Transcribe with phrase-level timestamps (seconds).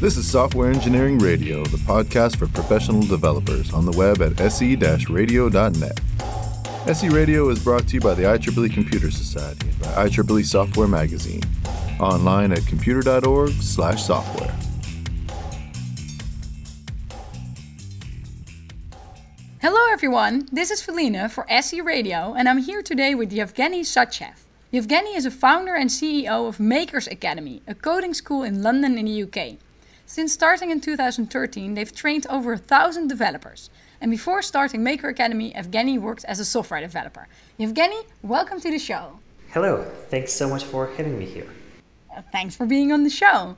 [0.00, 6.00] This is Software Engineering Radio, the podcast for professional developers on the web at se-radio.net.
[6.88, 10.88] SE Radio is brought to you by the IEEE Computer Society and by IEEE Software
[10.88, 11.42] Magazine.
[12.00, 14.54] Online at computer.org/software.
[19.62, 24.44] Hello everyone, this is Felienne for SE Radio and I'm here today with Evgeny Shadchnev.
[24.72, 29.04] Evgeny is a founder and CEO of Makers Academy, a coding school in London in
[29.04, 29.56] the UK.
[30.14, 33.68] Since starting in 2013, they've trained over a thousand developers.
[34.00, 37.26] And before starting Maker Academy, Evgeny worked as a software developer.
[37.58, 39.18] Evgeny, welcome to the show.
[39.50, 41.48] Hello, thanks so much for having me here.
[42.30, 43.56] Thanks for being on the show.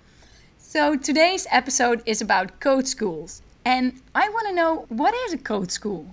[0.56, 3.42] So, today's episode is about code schools.
[3.66, 6.06] And I want to know what is a code school?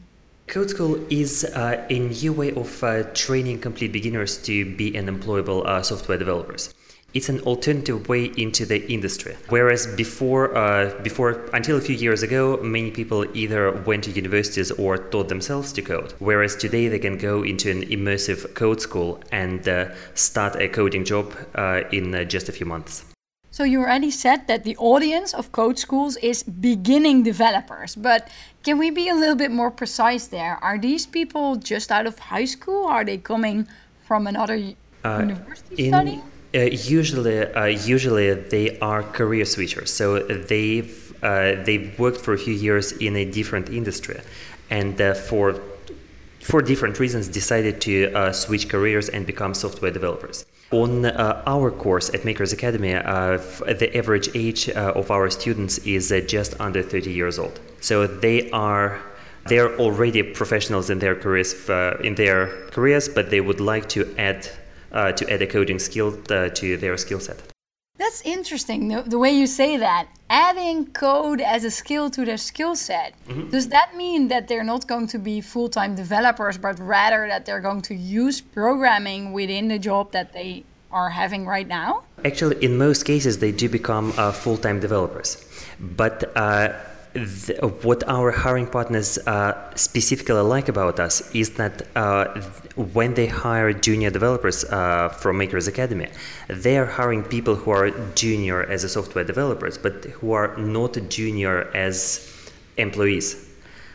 [0.48, 5.07] Code School is uh, a new way of uh, training complete beginners to be an
[5.07, 6.73] employable uh, software developers.
[7.13, 9.35] It's an alternative way into the industry.
[9.49, 14.71] Whereas before, uh, before until a few years ago, many people either went to universities
[14.71, 16.15] or taught themselves to code.
[16.18, 21.05] Whereas today, they can go into an immersive code school and uh, start a coding
[21.05, 23.05] job uh, in just a few months.
[23.51, 28.27] So you already said that the audience of code schools is beginning developers, but
[28.63, 30.57] can we be a little bit more precise there?
[30.63, 32.88] Are these people just out of high school?
[32.88, 33.68] Are they coming
[34.07, 34.73] from another
[35.04, 36.23] uh, university in, study?
[36.55, 39.87] Uh, usually, uh, usually they are career switchers.
[39.87, 44.20] So they've uh, they've worked for a few years in a different industry,
[44.70, 45.60] and uh, for
[46.41, 50.45] for different reasons decided to uh, switch careers and become software developers.
[50.71, 53.38] On our course at Makers Academy, uh,
[53.82, 57.60] the average age of our students is just under 30 years old.
[57.79, 58.99] So they are
[59.45, 61.54] they're already professionals in their careers
[62.04, 64.50] in their careers, but they would like to add
[64.94, 67.53] to add a coding skill to their skill set.
[67.97, 70.08] That's interesting, the, the, way you say that.
[70.30, 73.13] Adding code as a skill to their skill set.
[73.28, 73.50] Mm-hmm.
[73.52, 77.46] Does that mean that they're not going to be full time developers, but rather that
[77.46, 82.03] they're going to use programming within the job that they are having right now?
[82.25, 85.46] Actually, in most cases, they do become uh, full time developers.
[85.79, 86.73] But uh,
[87.13, 87.53] the,
[87.84, 92.25] what our hiring partners uh, specifically like about us is that uh,
[92.94, 96.07] when they hire junior developers uh, from Makers Academy,
[96.47, 100.97] they are hiring people who are junior as a software developers, but who are not
[101.09, 103.50] junior as employees.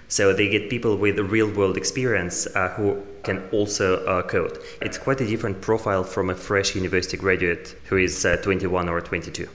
[0.09, 4.59] So they get people with real world experience uh, who can also uh, code.
[4.81, 9.01] It's quite a different profile from a fresh university graduate who is uh, 21 or
[9.01, 9.47] 22.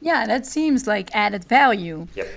[0.00, 2.08] Yeah, that seems like added value.
[2.14, 2.28] Yep.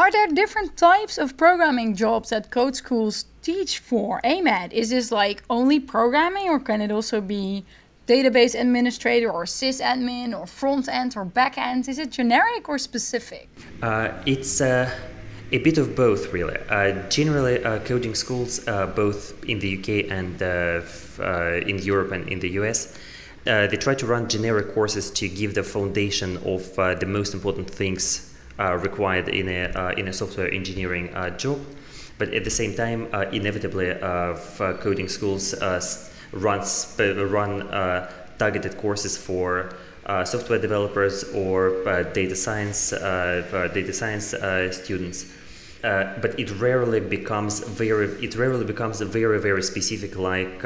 [0.00, 4.18] Are there different types of programming jobs that code schools teach for?
[4.24, 7.66] AMAT, is this like only programming or can it also be
[8.06, 11.86] database administrator or sysadmin or front end or back end?
[11.86, 13.50] Is it generic or specific?
[13.82, 14.90] Uh, it's uh,
[15.52, 16.56] a bit of both, really.
[16.70, 22.26] Uh, generally, uh, coding schools, uh, both in the UK and uh, in Europe and
[22.30, 22.96] in the US,
[23.44, 28.29] they try to run generic courses to give the foundation of the most important things
[28.60, 31.58] Uh, required in a uh, in a software engineering uh, job.
[32.18, 34.36] But at the same time, uh, inevitably, uh,
[34.82, 35.54] coding schools
[36.32, 37.66] runs run
[38.36, 39.72] targeted courses for
[40.04, 44.34] uh, software developers or uh, data science uh, data science
[44.76, 45.24] students.
[45.80, 50.60] but it rarely becomes very it rarely becomes very very specific like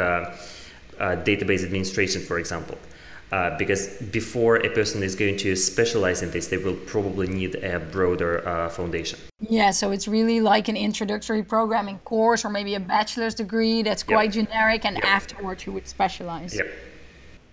[0.99, 2.76] database administration, for example.
[3.33, 7.57] Uh, because before a person is going to specialize in this, they will probably need
[7.57, 9.19] a broader uh, foundation.
[9.41, 14.03] Yeah, so it's really like an introductory programming course or maybe a bachelor's degree that's
[14.03, 14.47] quite yep.
[14.47, 15.05] generic, and yep.
[15.05, 16.55] afterwards you would specialize.
[16.55, 16.69] Yep.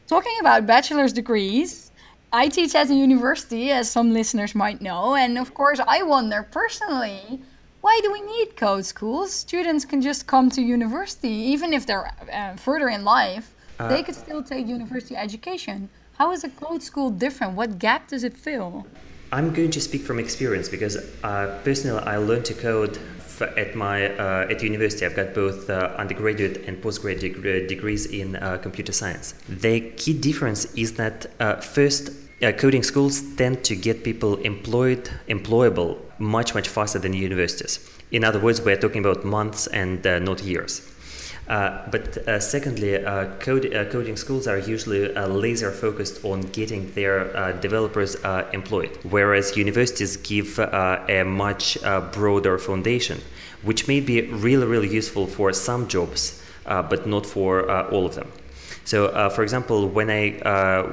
[0.08, 1.92] Talking about bachelor's degrees,
[2.32, 6.48] I teach at a university, as some listeners might know, and of course, I wonder
[6.52, 7.42] personally
[7.82, 9.34] why do we need code schools?
[9.34, 13.56] Students can just come to university, even if they're uh, further in life
[13.90, 15.90] they could still take university education.
[16.18, 17.56] How is a code school different?
[17.56, 18.86] What gap does it fill?
[19.31, 23.00] I'm going to speak from experience because uh, personally I learned to code
[23.58, 25.05] at my uh, at university.
[25.05, 29.34] I've got both uh, undergraduate and postgraduate deg- degrees in uh, computer science.
[29.50, 32.11] The key difference is that uh, first.
[32.58, 37.79] coding schools tend to get people employed, employable much, much faster than universities.
[38.11, 40.91] In other words, we're talking about months and not years.
[41.52, 46.40] Uh, but uh, secondly, uh, code, uh, coding schools are usually uh, laser focused on
[46.53, 48.16] getting their developers
[48.53, 51.78] employed, whereas universities give a much
[52.14, 53.20] broader foundation,
[53.64, 58.32] which may be really, really useful for some jobs, but not for all of them.
[58.86, 60.24] So, for example, when I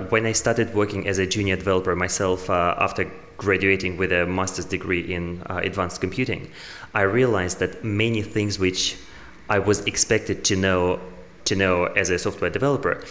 [0.08, 5.14] when I started working as a junior developer myself after graduating with a master's degree
[5.14, 6.50] in advanced computing,
[6.94, 8.96] I realized that many things which
[9.48, 11.00] I was expected to know
[11.44, 13.02] to know as a software developer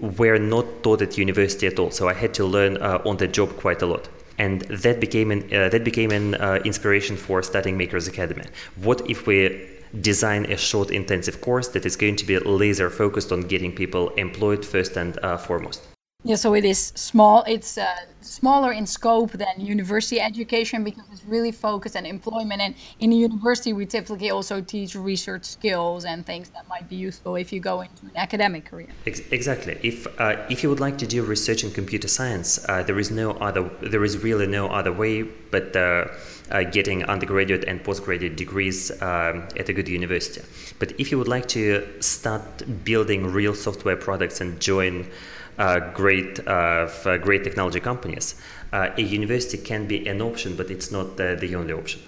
[0.00, 1.90] were not taught at university at all.
[1.92, 4.08] So I had to learn uh, on the job quite a lot
[4.38, 8.44] and that became an uh, that became an uh, inspiration for starting Makers Academy.
[8.76, 9.68] What if we
[10.00, 14.08] design a short intensive course that is going to be laser focused on getting people
[14.10, 15.93] employed first and uh, foremost?
[16.26, 17.44] Yeah, so it is small.
[17.46, 17.84] It's uh,
[18.22, 22.62] smaller in scope than university education because it's really focused on employment.
[22.62, 26.96] And in a university, we typically also teach research skills and things that might be
[26.96, 28.88] useful if you go into an academic career.
[29.06, 29.78] Ex- exactly.
[29.82, 33.10] If uh, if you would like to do research in computer science, uh, there is
[33.10, 33.70] no other.
[33.82, 35.76] There is really no other way but.
[35.76, 36.06] Uh,
[36.50, 40.42] uh, getting undergraduate and postgraduate degrees um, at a good university.
[40.78, 45.10] But if you would like to start building real software products and join
[45.94, 46.86] great uh,
[47.18, 48.34] great technology companies,
[48.72, 52.00] uh, a university can be an option, but it's not the only option.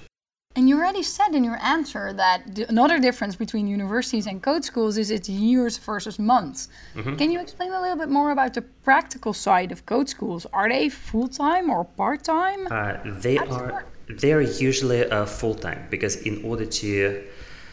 [0.57, 4.97] And you already said in your answer that another difference between universities and code schools
[4.97, 6.69] is it's years versus months.
[6.95, 7.17] Mm-hmm.
[7.17, 10.47] Can you explain a little bit more about the practical side of code schools?
[10.55, 12.69] Are they full time or part time?
[12.71, 13.85] Uh, they are.
[14.09, 17.25] They are usually uh, full time because in order to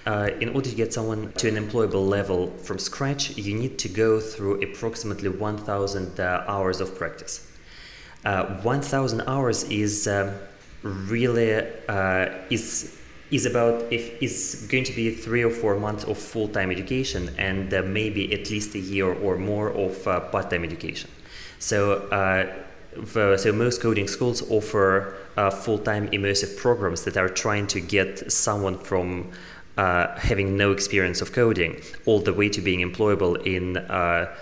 [0.05, 3.87] uh, in order to get someone to an employable level from scratch, you need to
[3.87, 7.49] go through approximately 1,000 uh, hours of practice.
[8.25, 10.33] Uh, 1,000 hours is um,
[10.83, 11.55] really
[11.87, 12.97] uh, is
[13.31, 17.73] is about if is going to be three or four months of full-time education and
[17.73, 21.09] uh, maybe at least a year or more of uh, part-time education.
[21.59, 22.07] So.
[23.07, 25.15] so most coding schools offer
[25.63, 29.31] full-time immersive programs that are trying to get someone from
[29.77, 34.35] uh, having no experience of coding all the way to being employable in uh,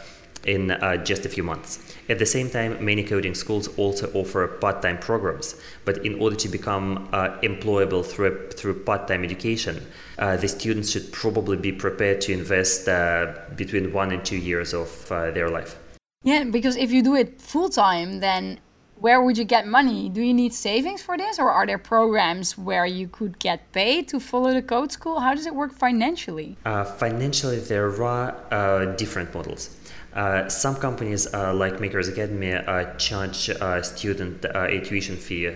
[0.46, 1.96] in uh, just a few months.
[2.10, 5.56] At the same time, many coding schools also offer part-time programs.
[5.86, 9.86] But in order to become uh, employable through through part-time education,
[10.18, 14.74] uh, the students should probably be prepared to invest uh, between one and two years
[14.74, 15.78] of their life.
[16.24, 18.60] Yeah, because if you do it full time, then
[19.02, 20.10] where would you get money?
[20.10, 24.08] Do you need savings for this, or are there programs where you could get paid
[24.10, 25.20] to follow the code school?
[25.20, 26.56] How does it work financially?
[26.66, 29.76] Uh, financially, there are uh, different models.
[30.14, 35.56] Uh, some companies, uh, like Makers Academy, uh, charge a student a tuition fee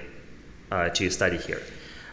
[0.71, 1.61] uh, to study here.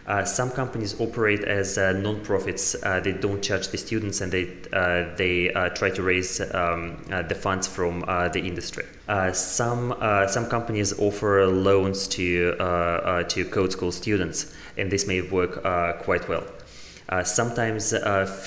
[0.06, 2.75] Uh, some companies operate as uh, non-profits.
[2.82, 6.96] Uh, they don't charge the students, and they uh, they uh, try to raise um,
[7.10, 8.00] uh, the funds from
[8.32, 8.84] the industry.
[9.32, 9.94] some
[10.28, 12.56] some companies offer loans to
[13.28, 15.62] to code school students, and this may work
[16.02, 16.44] quite well.
[17.25, 17.94] sometimes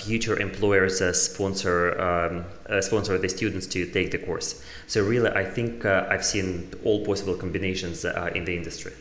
[0.03, 2.43] future employers sponsor um,
[2.81, 4.61] sponsor the students to take the course.
[4.87, 8.91] So really, I think I've seen all possible combinations in the industry.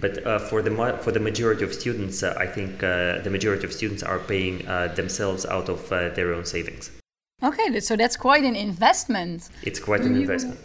[0.00, 3.64] But uh, for the for the majority of students, uh, I think uh, the majority
[3.64, 6.90] of students are paying uh, themselves out of uh, their own savings.
[7.42, 9.50] Okay, so that's quite an investment.
[9.62, 10.58] It's quite do an you, investment.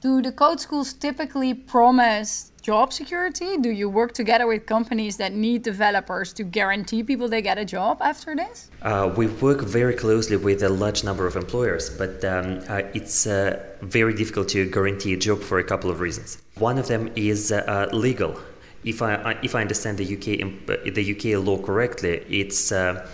[0.00, 3.56] Do the code schools typically promise job security?
[3.56, 7.64] Do you work together with companies that need developers to guarantee people they get a
[7.64, 8.70] job after this?
[8.82, 13.26] Uh, we work very closely with a large number of employers, but um, uh, it's
[13.26, 16.38] uh, very difficult to guarantee a job for a couple of reasons.
[16.58, 18.38] One of them is uh, legal
[18.84, 23.06] if I if I understand the UK the UK law correctly, it's uh,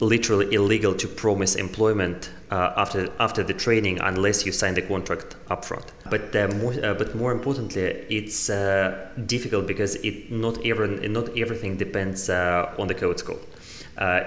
[0.00, 5.36] literally illegal to promise employment uh, after after the training unless you sign the contract
[5.48, 5.86] upfront.
[6.10, 11.36] But uh, more uh, but more importantly, it's uh, difficult because it not every not
[11.38, 13.40] everything depends uh, on the code school.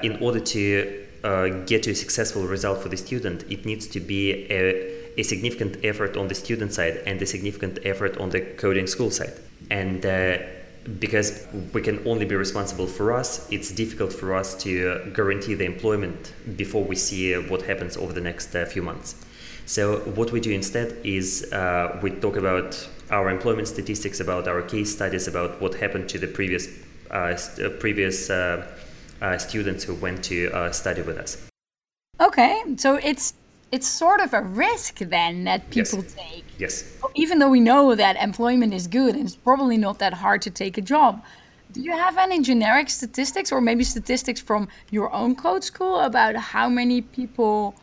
[0.04, 0.62] in order to
[1.66, 6.16] get a successful result for the student, it needs to be a, a significant effort
[6.18, 9.34] on the student side and a significant effort on the coding school side.
[9.70, 10.06] And
[11.00, 15.66] because we can only be responsible for us, it's difficult for us to guarantee the
[15.66, 19.16] employment before we see what happens over the next uh, few months.
[19.66, 24.62] So what we do instead is uh, we talk about our employment statistics, about our
[24.62, 26.68] case studies, about what happened to the previous
[27.12, 28.66] uh, st- uh, previous uh,
[29.22, 31.48] uh, students who went to study with us.
[32.20, 33.34] Okay, so it's
[33.76, 36.14] it's sort of a risk then that people yes.
[36.14, 36.46] take.
[36.58, 36.74] Yes.
[37.24, 40.50] Even though we know that employment is good and it's probably not that hard to
[40.50, 41.22] take a job.
[41.74, 46.34] Do you have any generic statistics or maybe statistics from your own code school about
[46.54, 47.76] how many people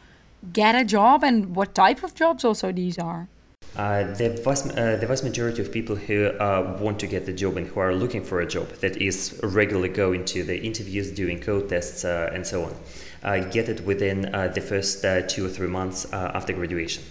[0.61, 3.29] get a job and what type of jobs also these are?
[3.77, 7.33] Uh, the, vast, uh, the vast majority of people who uh, want to get the
[7.33, 11.11] job and who are looking for a job that is regularly going to the interviews,
[11.11, 12.75] doing code tests, uh, and so on
[13.23, 17.03] get it within uh, the first uh, two or three months uh, after graduation.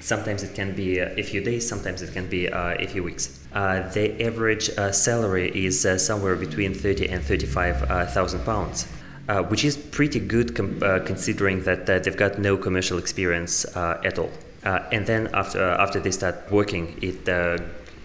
[0.00, 3.44] Sometimes it can be a few days, sometimes it can be uh, a few weeks.
[3.52, 8.86] Uh, the average uh, salary is somewhere between 30 and 35,000 pounds.
[9.28, 13.66] Uh, which is pretty good com- uh, considering that uh, they've got no commercial experience
[13.76, 14.30] at all.
[14.64, 17.28] and then after after they start working, it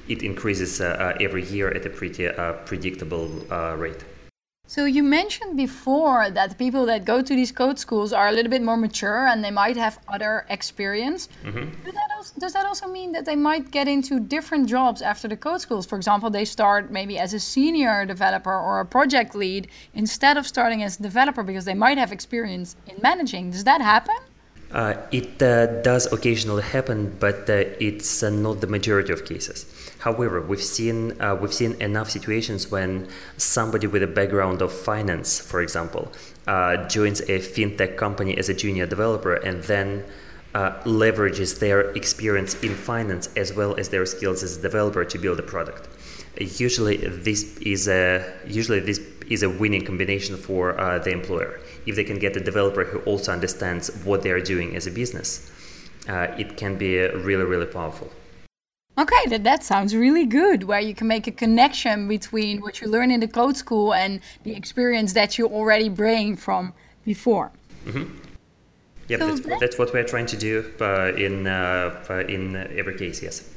[0.10, 2.28] it increases every year at a pretty
[2.66, 3.30] predictable
[3.78, 4.04] rate.
[4.76, 8.50] So you mentioned before that people that go to these code schools are a little
[8.50, 11.30] bit more mature and they might have other experience.
[11.44, 11.84] Mm-hmm.
[11.86, 15.38] That also, does that also mean that they might get into different jobs after the
[15.38, 15.86] code schools?
[15.86, 20.48] For example, they start maybe as a senior developer or a project lead instead of
[20.48, 23.52] starting as a developer because they might have experience in managing.
[23.52, 24.18] Does that happen?
[24.72, 29.66] Uh, it uh, does occasionally happen, but uh, it's uh, not the majority of cases.
[30.06, 33.08] However, we've seen uh, we've seen enough situations when
[33.38, 36.12] somebody with a background of finance, for example,
[36.48, 40.04] uh, joins a fintech company as a junior developer and then
[40.86, 45.40] leverages their experience in finance as well as their skills as a developer to build
[45.40, 45.88] a product.
[46.38, 48.04] Usually, this is a
[48.46, 49.00] usually this
[49.36, 50.74] is a winning combination for
[51.06, 54.76] the employer if they can get a developer who also understands what they are doing
[54.76, 55.52] as a business,
[56.08, 58.12] uh, it can be really, really powerful.
[58.96, 62.88] Okay, that, that sounds really good, where you can make a connection between what you
[62.88, 66.74] learn in the code school and the experience that you already bring from
[67.04, 67.52] before.
[67.86, 68.20] Mm-hmm.
[69.08, 72.96] Yeah, so that's, that's, what we're trying to do uh, in, uh, uh in every
[72.96, 73.50] case, yes.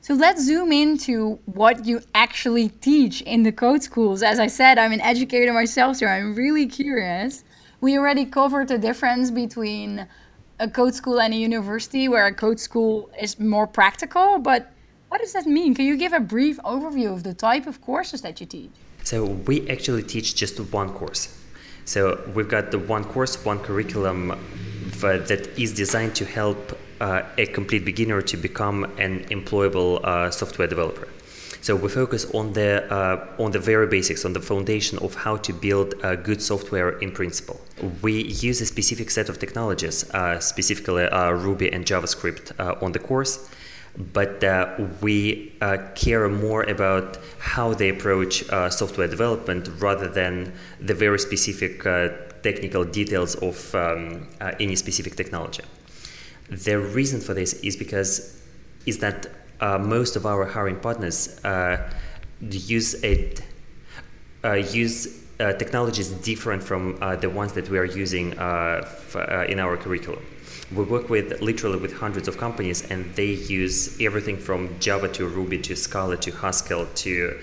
[0.00, 4.22] So let's zoom into what you actually teach in the code schools.
[4.22, 7.44] As I said, I'm an educator myself, so I'm really curious.
[7.80, 10.06] We already covered the difference between
[10.60, 14.70] a code school and a university, where a code school is more practical, but
[15.08, 15.74] what does that mean?
[15.74, 18.70] Can you give a brief overview of the type of courses that you teach?
[19.04, 21.34] So, we actually teach just one course.
[21.84, 24.38] So, we've got the one course, one curriculum
[25.00, 30.68] that is designed to help uh, a complete beginner to become an employable uh, software
[30.68, 31.08] developer.
[31.60, 35.36] So we focus on the uh, on the very basics, on the foundation of how
[35.36, 37.60] to build uh, good software in principle.
[38.02, 42.98] We use a specific set of technologies, uh, specifically uh, Ruby and JavaScript, on the
[42.98, 43.48] course.
[44.12, 44.40] But
[45.00, 45.52] we
[45.96, 51.82] care more about how they approach software development rather than the very specific
[52.42, 54.28] technical details of um,
[54.60, 55.64] any specific technology.
[56.48, 58.40] The reason for this is because
[58.86, 59.26] is that
[59.60, 61.90] uh, most of our hiring partners uh,
[62.40, 63.34] use a
[64.44, 69.16] uh, use uh, technologies different from the ones that we are using f-
[69.48, 70.24] in our curriculum.
[70.74, 75.26] We work with literally with hundreds of companies, and they use everything from Java to
[75.26, 77.38] Ruby to Scala to Haskell to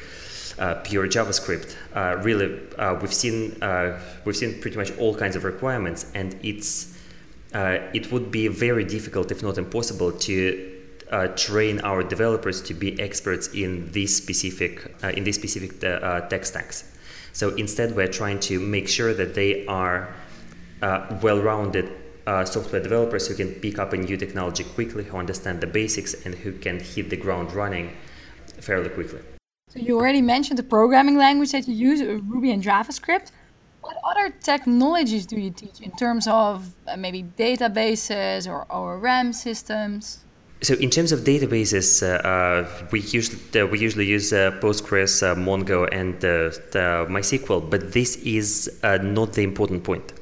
[0.60, 1.76] uh, pure JavaScript.
[1.94, 3.58] Uh, really, uh, we've seen
[4.24, 6.94] we've seen pretty much all kinds of requirements, and it's
[7.54, 10.75] it would be very difficult, if not impossible, to
[11.12, 15.88] uh, train our developers to be experts in these specific uh, in these specific uh,
[15.88, 16.92] uh, tech stacks.
[17.34, 20.14] So instead, we're trying to make sure that they are
[20.82, 21.92] uh, well-rounded
[22.46, 26.34] software developers who can pick up a new technology quickly, who understand the basics, and
[26.34, 27.96] who can hit the ground running
[28.62, 29.20] fairly quickly.
[29.70, 33.32] So you already mentioned the programming language that you use, Ruby and JavaScript.
[33.82, 40.26] What other technologies do you teach in terms of uh, maybe databases or ORM systems?
[40.62, 45.22] So in terms of databases, uh, uh, we usually uh, we usually use uh, Postgres,
[45.22, 46.16] uh, Mongo, and
[47.10, 47.70] MySQL.
[47.70, 50.14] But this is not the important point.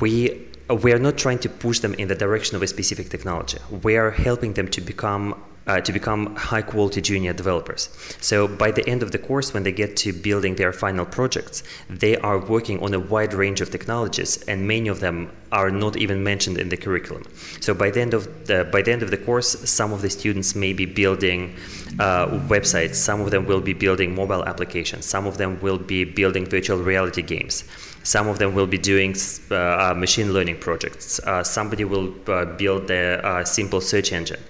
[0.00, 0.48] we
[0.82, 3.58] we are not trying to push them in the direction of a specific technology.
[3.82, 5.34] We are helping them to become
[5.66, 7.88] uh, to become high quality junior developers.
[8.20, 11.62] So by the end of the course, when they get to building their final projects,
[11.88, 15.96] they are working on a wide range of technologies, and many of them are not
[15.96, 17.24] even mentioned in the curriculum.
[17.60, 20.10] So by the end of the by the end of the course, some of the
[20.10, 21.54] students may be building
[22.00, 26.04] uh, websites, some of them will be building mobile applications, some of them will be
[26.04, 27.64] building virtual reality games.
[28.04, 29.14] Some of them will be doing
[29.50, 31.20] uh, uh machine learning projects.
[31.20, 34.40] Uh, somebody will uh, build a simple search engine.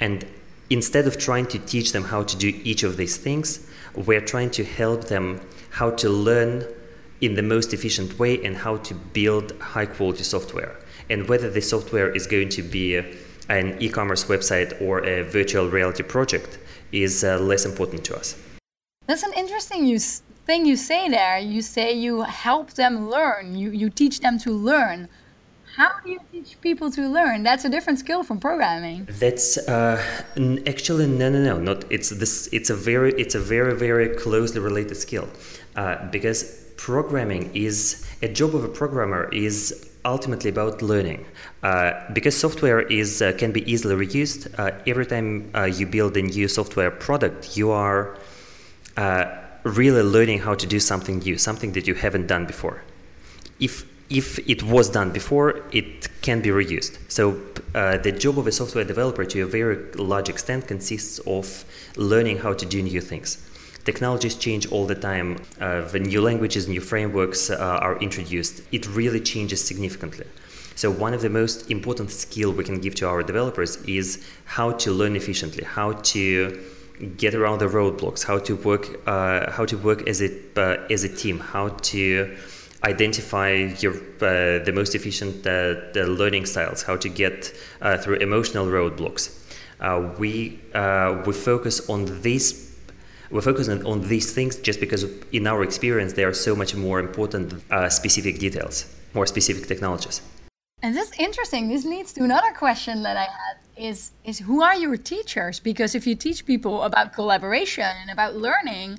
[0.00, 0.26] And
[0.70, 4.50] instead of trying to teach them how to do each of these things, we're trying
[4.50, 6.64] to help them how to learn
[7.20, 10.76] in the most efficient way and how to build high quality software.
[11.10, 12.96] And whether the software is going to be
[13.48, 16.58] an e commerce website or a virtual reality project
[16.92, 18.36] is uh, less important to us.
[19.06, 21.38] That's an interesting use, thing you say there.
[21.38, 25.08] You say you help them learn, you, you teach them to learn.
[25.76, 27.42] How do you teach people to learn?
[27.42, 29.08] That's a different skill from programming.
[29.18, 30.00] That's uh,
[30.68, 31.58] actually no, no, no.
[31.58, 32.48] Not it's this.
[32.52, 35.28] It's a very, it's a very, very closely related skill,
[35.74, 36.44] uh, because
[36.76, 41.24] programming is a job of a programmer is ultimately about learning.
[41.62, 44.46] Uh, because software is uh, can be easily reused.
[44.56, 48.16] Uh, every time uh, you build a new software product, you are
[48.96, 49.24] uh,
[49.64, 52.82] really learning how to do something new, something that you haven't done before.
[53.58, 56.98] If if it was done before, it can be reused.
[57.08, 57.40] So
[57.74, 61.64] uh, the job of a software developer, to a very large extent, consists of
[61.96, 63.38] learning how to do new things.
[63.84, 65.38] Technologies change all the time.
[65.60, 68.62] Uh, the new languages, new frameworks uh, are introduced.
[68.72, 70.26] It really changes significantly.
[70.74, 74.72] So one of the most important skill we can give to our developers is how
[74.72, 76.60] to learn efficiently, how to
[77.16, 81.04] get around the roadblocks, how to work, uh, how to work as a uh, as
[81.04, 82.36] a team, how to
[82.84, 88.16] identify your uh, the most efficient uh, the learning styles, how to get uh, through
[88.16, 89.40] emotional roadblocks.
[89.80, 90.60] Uh, we
[91.26, 92.72] we focus on these
[93.30, 97.00] we're focusing on these things just because in our experience they are so much more
[97.00, 100.20] important uh, specific details more specific technologies.
[100.82, 101.68] And that's interesting.
[101.68, 105.58] This leads to another question that i had is is who are your teachers?
[105.58, 108.98] Because if you teach people about collaboration and about learning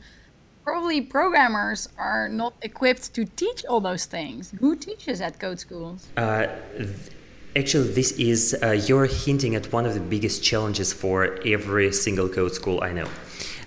[0.65, 6.07] probably programmers are not equipped to teach all those things who teaches at code schools
[6.17, 7.11] uh, th-
[7.57, 12.27] Actually, this is, uh, you're hinting at one of the biggest challenges for every single
[12.27, 13.07] code school I know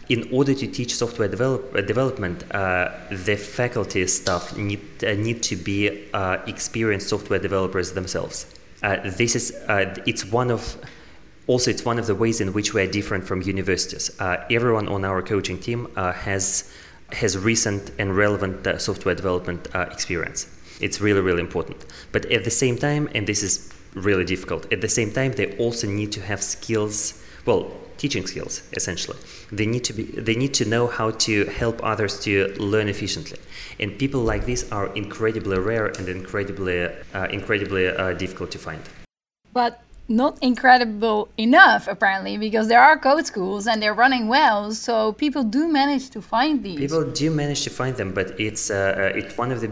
[0.08, 5.42] in order to teach software develop, uh, development, uh, the faculty staff need uh, need
[5.42, 8.46] to be uh, experienced software developers themselves.
[9.16, 9.52] This is
[10.06, 10.76] it's one of
[11.46, 14.10] also it's one of the ways in which we are different from universities.
[14.50, 16.72] everyone on our coaching team has
[17.12, 20.46] has recent and relevant software development experience.
[20.80, 21.84] It's really really important.
[22.12, 24.72] But at the same time, and this is really difficult.
[24.72, 27.22] At the same time, they also need to have skills.
[27.46, 29.18] Well, teaching skills essentially
[29.52, 33.38] they need to be they need to know how to help others to learn efficiently
[33.80, 38.80] and people like this are incredibly rare and incredibly uh, incredibly uh, difficult to find
[39.52, 45.12] but not incredible enough apparently because there are code schools and they're running well so
[45.12, 48.74] people do manage to find these people do manage to find them but it's uh,
[48.96, 49.70] uh it's one of the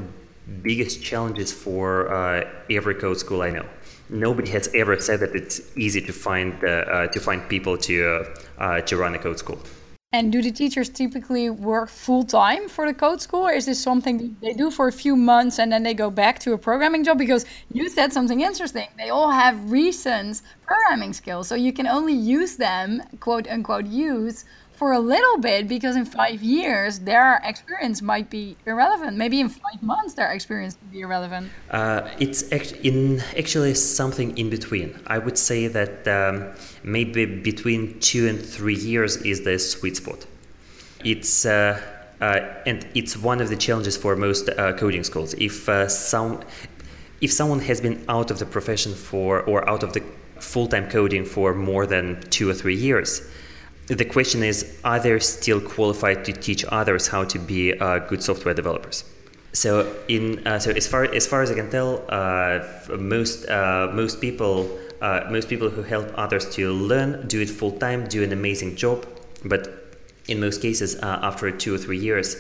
[0.62, 3.66] biggest challenges for uh, every code school i know
[4.08, 8.26] nobody has ever said that it's easy to find uh, uh, to find people to
[8.58, 9.58] uh, to run a code school.
[10.12, 13.80] And do the teachers typically work full time for the code school, or is this
[13.80, 17.02] something they do for a few months and then they go back to a programming
[17.02, 17.18] job?
[17.18, 18.86] Because you said something interesting.
[18.96, 24.44] They all have recent programming skills, so you can only use them, quote unquote, use
[24.76, 29.16] for a little bit because in five years their experience might be irrelevant.
[29.16, 31.50] Maybe in five months their experience will be irrelevant.
[31.70, 34.98] Uh, it's act- in actually something in between.
[35.06, 40.26] I would say that um, maybe between two and three years is the sweet spot.
[41.04, 41.80] It's uh,
[42.20, 45.34] uh, and it's one of the challenges for most uh, coding schools.
[45.34, 46.42] If uh, some
[47.20, 50.02] if someone has been out of the profession for or out of the
[50.38, 53.26] full-time coding for more than two or three years
[53.94, 58.22] the question is are they still qualified to teach others how to be uh, good
[58.22, 59.04] software developers?
[59.52, 62.60] So in uh, so as far as far as I can tell, uh,
[62.98, 67.72] most uh, most people uh, most people who help others to learn do it full
[67.72, 69.06] time, do an amazing job,
[69.44, 69.96] but
[70.26, 72.36] in most cases, uh, after two or three years,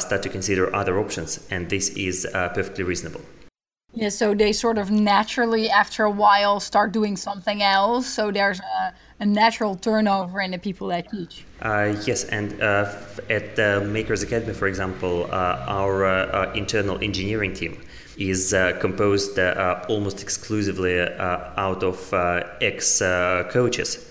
[0.00, 3.20] start to consider other options, and this is perfectly reasonable.
[3.92, 8.06] Yeah, so they sort of naturally, after a while, start doing something else.
[8.06, 11.44] So there's a a natural turnover in the people that teach.
[11.60, 12.90] Uh, yes, and uh,
[13.28, 17.78] at the Makers Academy, for example, uh, our uh, uh, internal engineering team
[18.16, 19.38] is uh, composed
[19.88, 22.12] almost exclusively out of
[22.60, 22.98] ex
[23.50, 24.06] coaches.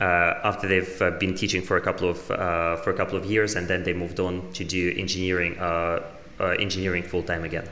[0.00, 3.82] after they've been teaching for a couple of for a couple of years, and then
[3.84, 5.54] they moved on to do engineering
[6.58, 7.68] engineering full time again.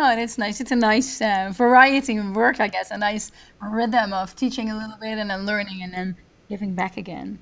[0.00, 0.60] Oh, that's nice.
[0.60, 2.92] It's a nice uh, variety of work, I guess.
[2.92, 6.16] A nice rhythm of teaching a little bit and then learning and then
[6.48, 7.40] giving back again.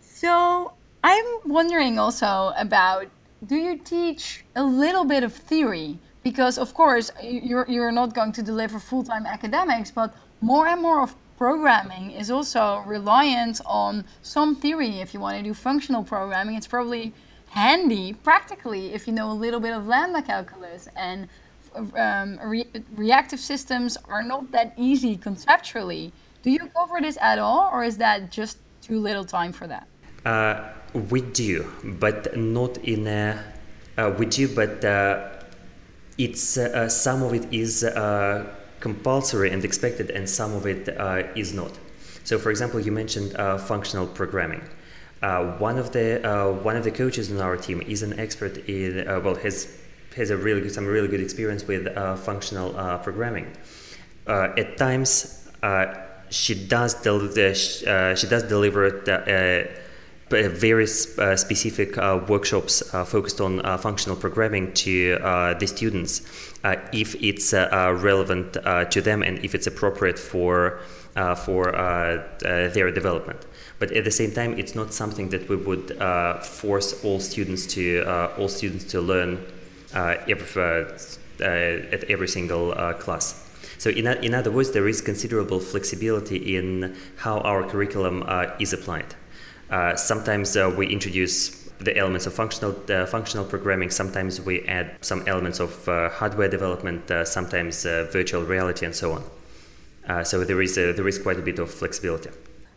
[0.00, 0.72] So
[1.04, 3.06] I'm wondering also about
[3.46, 5.96] do you teach a little bit of theory?
[6.24, 10.82] Because of course you're you're not going to deliver full time academics, but more and
[10.82, 15.00] more of programming is also reliant on some theory.
[15.00, 17.14] If you want to do functional programming, it's probably
[17.50, 21.28] handy practically if you know a little bit of lambda calculus and
[21.96, 26.12] um, re reactive systems are not that easy conceptually.
[26.42, 29.86] Do you cover this at all, or is that just too little time for that?
[30.24, 30.72] Uh,
[31.10, 33.42] we do, but not in a.
[33.96, 35.30] Uh, we do, but uh,
[36.18, 38.46] it's uh, some of it is uh,
[38.80, 41.72] compulsory and expected, and some of it uh, is not.
[42.24, 43.32] So, for example, you mentioned
[43.62, 44.62] functional programming.
[45.58, 46.20] one of the
[46.62, 49.68] one of the coaches in our team is an expert in well has
[50.16, 53.46] has a really good, some really good experience with uh, functional uh, programming.
[54.26, 55.94] Uh, at times, uh,
[56.30, 57.50] she does del- uh,
[57.90, 61.96] uh she does deliver the, uh, uh, very specific
[62.28, 65.16] workshops focused on functional programming to
[65.60, 66.22] the students
[66.92, 68.54] if it's relevant
[68.90, 70.80] to them and if it's appropriate for
[71.44, 71.70] for
[72.40, 73.46] their development
[73.78, 77.66] but at the same time it's not something that we would uh, force all students
[77.66, 79.44] to uh, all students to learn
[79.94, 83.40] every, uh, at every single class
[83.78, 88.24] so in, in other words there is considerable flexibility in how our curriculum
[88.58, 89.14] is applied
[89.96, 93.90] sometimes we introduce the elements of functional uh, functional programming.
[93.90, 99.12] Sometimes we add some elements of uh, hardware development, uh, sometimes virtual reality, and so
[99.12, 100.24] on.
[100.24, 102.30] so there is there is quite a bit of flexibility.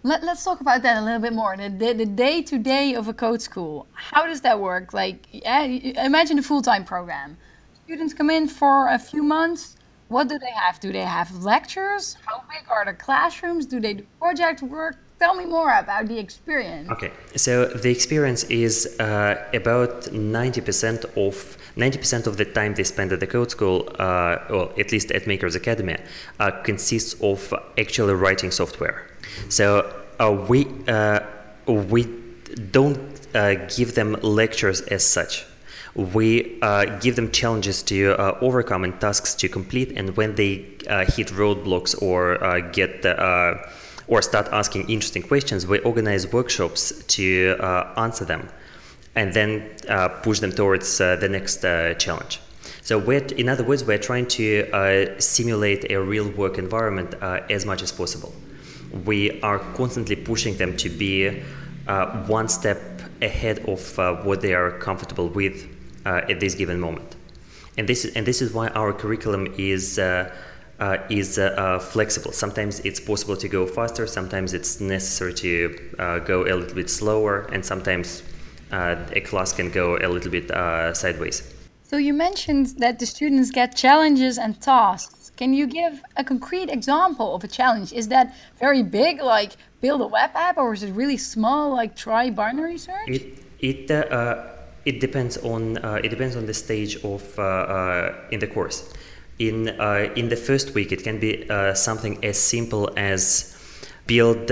[0.04, 1.58] Let, us talk about that a little bit more.
[1.58, 3.88] The, the, the day to day of a code school.
[3.94, 4.94] How does that work?
[4.94, 7.38] Like, yeah, imagine a full time program.
[7.86, 9.76] Students come in for a few months.
[10.10, 10.80] What do they have?
[10.80, 12.18] Do they have lectures?
[12.26, 13.66] How big are the classrooms?
[13.66, 14.98] Do they do project work?
[15.20, 16.90] Tell me more about the experience.
[16.92, 23.12] Okay, so the experience is uh, about 90% of 90% of the time they spend
[23.12, 25.98] at the code school, uh, or at least at Makers Academy,
[26.40, 29.08] uh, consists of actually writing software.
[29.50, 31.20] So uh, we uh,
[31.68, 32.08] we
[32.72, 33.00] don't
[33.36, 35.46] uh, give them lectures as such.
[35.96, 40.66] We uh, give them challenges to uh, overcome and tasks to complete, and when they
[40.88, 42.38] uh, hit roadblocks or
[42.72, 43.06] get
[44.08, 47.58] or start asking interesting questions, we organize workshops to
[47.98, 48.48] answer them,
[49.16, 49.70] and then
[50.24, 51.62] push them towards the next
[52.00, 52.40] challenge.
[52.84, 57.16] So, in other words, we're trying to simulate a real work environment
[57.50, 58.34] as much as possible
[59.06, 61.44] we are constantly pushing them to be
[61.88, 62.80] uh, one step
[63.22, 65.68] ahead of uh, what they are comfortable with
[66.06, 67.16] uh, at this given moment.
[67.78, 70.34] And this, and this is why our curriculum is, uh,
[70.80, 72.32] uh, is uh, flexible.
[72.32, 75.78] Sometimes it's possible to go faster, sometimes it's necessary to
[76.26, 78.24] go a little bit slower, and sometimes
[78.72, 80.50] a class can go a little bit
[80.96, 81.54] sideways.
[81.84, 85.17] So you mentioned that the students get challenges and tasks.
[85.38, 87.94] Can you give a concrete example of a challenge?
[87.94, 91.96] Is that very big, like build a web app, or is it really small, like
[91.96, 93.08] try binary search?
[93.08, 94.44] It it uh,
[94.84, 98.92] it depends on uh, it depends on the stage of uh, uh in the course.
[99.38, 103.54] In uh, in the first week, it can be uh, something as simple as
[104.08, 104.52] build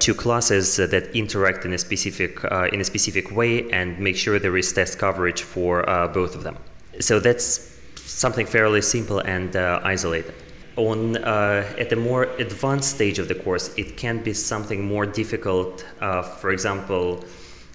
[0.00, 4.56] two classes that interact in a specific in a specific way and make sure there
[4.56, 5.84] is test coverage for
[6.14, 6.56] both of them.
[7.00, 7.75] So that's
[8.06, 10.34] something fairly simple and uh, isolated.
[10.76, 15.06] On uh, at a more advanced stage of the course, it can be something more
[15.06, 15.84] difficult.
[16.00, 17.24] Uh, for example,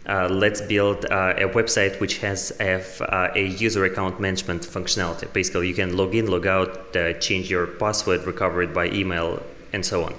[0.07, 2.81] uh, let's build uh, a website which has a,
[3.35, 5.31] a, user account management functionality.
[5.33, 9.41] Basically, you can log in, log out, change your password, recover it by email,
[9.73, 10.15] and so on.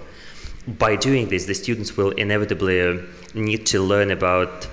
[0.66, 3.03] By doing this, the students will inevitably
[3.35, 4.68] need to learn about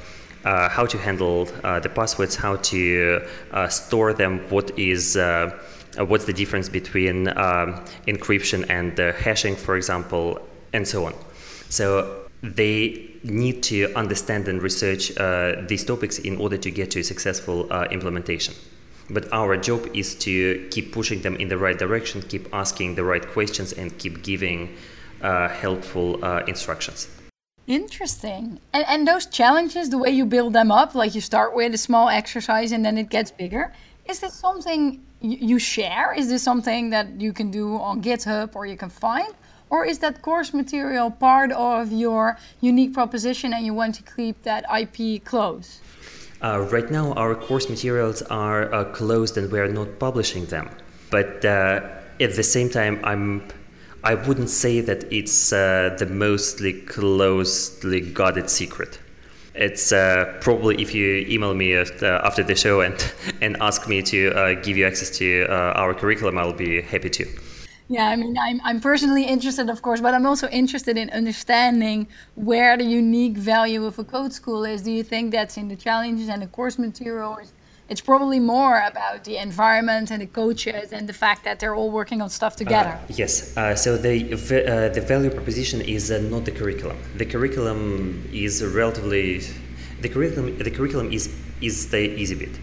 [0.46, 3.22] uh, how to handle uh, the passwords, how to
[3.52, 5.58] uh, store them, what is uh,
[6.00, 10.40] uh, what's the difference between um, encryption and hashing, for example,
[10.72, 11.14] and so on.
[11.70, 15.10] So they need to understand and research
[15.68, 18.54] these topics in order to get to a successful implementation.
[19.10, 23.04] But our job is to keep pushing them in the right direction, keep asking the
[23.04, 24.78] right questions, and keep giving
[25.22, 27.10] helpful instructions.
[27.70, 28.60] Interesting.
[28.74, 31.78] And, and those challenges, the way you build them up, like you start with a
[31.78, 33.72] small exercise and then it gets bigger,
[34.08, 36.12] is this something you share?
[36.14, 39.36] Is this something that you can do on GitHub or you can find?
[39.70, 44.42] Or is that course material part of your unique proposition and you want to keep
[44.42, 45.80] that IP close?
[46.42, 50.72] Uh, right now, our course materials are uh, closed and we are not publishing them.
[51.12, 51.82] But uh,
[52.20, 53.44] at the same time, I'm
[54.04, 59.00] I wouldn't say that it's uh, the mostly closely guarded secret.
[59.56, 62.96] It's uh, probably if you email me uh, after the show and
[63.42, 67.10] and ask me to uh, give you access to uh, our curriculum, I'll be happy
[67.10, 67.26] to.
[67.92, 72.08] Yeah, I mean, I'm, I'm personally interested, of course, but I'm also interested in understanding
[72.36, 74.84] where the unique value of a code school is.
[74.84, 77.52] Do you think that's in the challenges and the course materials?
[77.90, 81.90] It's probably more about the environment and the coaches and the fact that they're all
[81.90, 82.90] working on stuff together.
[82.90, 83.58] Uh, yes.
[83.58, 86.98] Uh, so the uh, the value proposition is uh, not the curriculum.
[87.18, 89.42] The curriculum is relatively
[90.02, 92.56] the curriculum the curriculum is is the easy bit.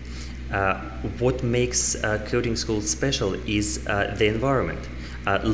[0.53, 0.81] Uh,
[1.19, 4.89] what makes uh, coding school special is the environment.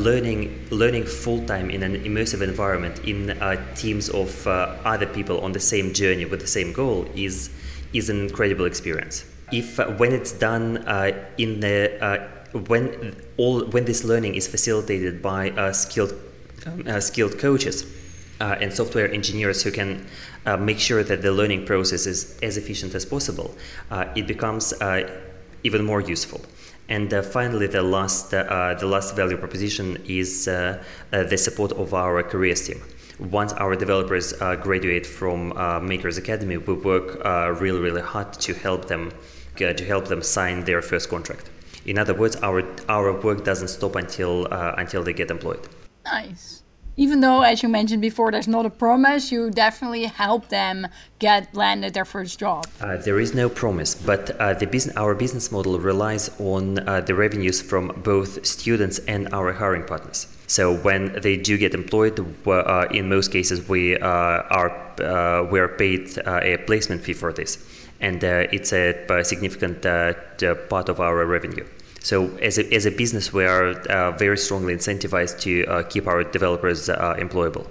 [0.07, 3.19] learning learning full time in an immersive environment in
[3.75, 4.31] teams of
[4.85, 7.49] other people on the same journey with the same goal is
[7.99, 13.65] is an incredible experience if uh, when it's done uh, in the uh, when all
[13.67, 16.15] when this learning is facilitated by skilled
[16.67, 17.85] um, skilled coaches
[18.41, 20.05] and software engineers who can
[20.59, 23.55] make sure that the learning process is as efficient as possible,
[24.17, 24.75] it becomes
[25.63, 26.41] even more useful.
[26.89, 31.95] And uh, finally, the last, uh, the last value proposition is uh, the support of
[31.95, 32.83] our careers team
[33.31, 35.53] once our developers graduate from
[35.87, 37.23] Makers Academy, we work
[37.61, 39.13] really, really hard to help them
[39.57, 41.51] to help them sign their first contract.
[41.85, 44.47] In other words, our our work doesn't stop until
[44.79, 45.69] until they get employed.
[46.05, 46.63] Nice.
[46.97, 50.87] Even though, as you mentioned before, there's not a promise, you definitely help them
[51.21, 52.67] get landed their first job.
[52.83, 57.01] Uh, there is no promise, but uh, the business, our business model relies on uh,
[57.01, 60.27] the revenues from both students and our hiring partners.
[60.49, 65.59] So when they do get employed, uh, in most cases we uh, are uh, we
[65.61, 67.57] are paid a placement fee for this,
[68.03, 69.83] and it's a, a significant
[70.69, 71.65] part of our revenue.
[72.03, 76.07] So as a, as a business, we are uh, very strongly incentivized to uh, keep
[76.09, 77.67] our developers uh, employable.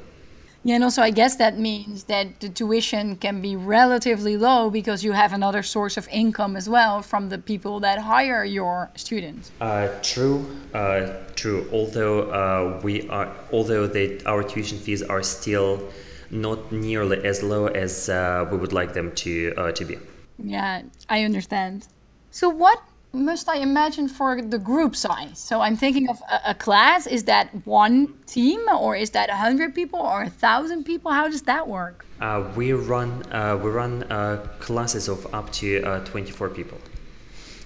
[0.63, 5.03] Yeah, and also I guess that means that the tuition can be relatively low because
[5.03, 9.51] you have another source of income as well from the people that hire your students.
[9.59, 11.67] Uh, true, uh, true.
[11.73, 15.89] Although uh, we are, although they, our tuition fees are still
[16.29, 19.97] not nearly as low as uh, we would like them to uh, to be.
[20.39, 21.87] Yeah, I understand.
[22.31, 22.81] So what
[23.13, 25.37] must I imagine for the group size?
[25.37, 27.07] So I'm thinking of a, a class.
[27.07, 31.11] Is that one team, or is that hundred people, or thousand people?
[31.11, 32.05] How does that work?
[32.19, 36.77] Uh, we run uh, we run uh, classes of up to uh, 24 people.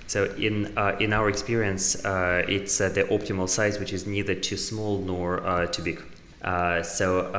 [0.08, 4.58] So in uh, in our experience, uh, it's the optimal size, which is neither too
[4.58, 6.02] small nor too big.
[6.84, 7.32] So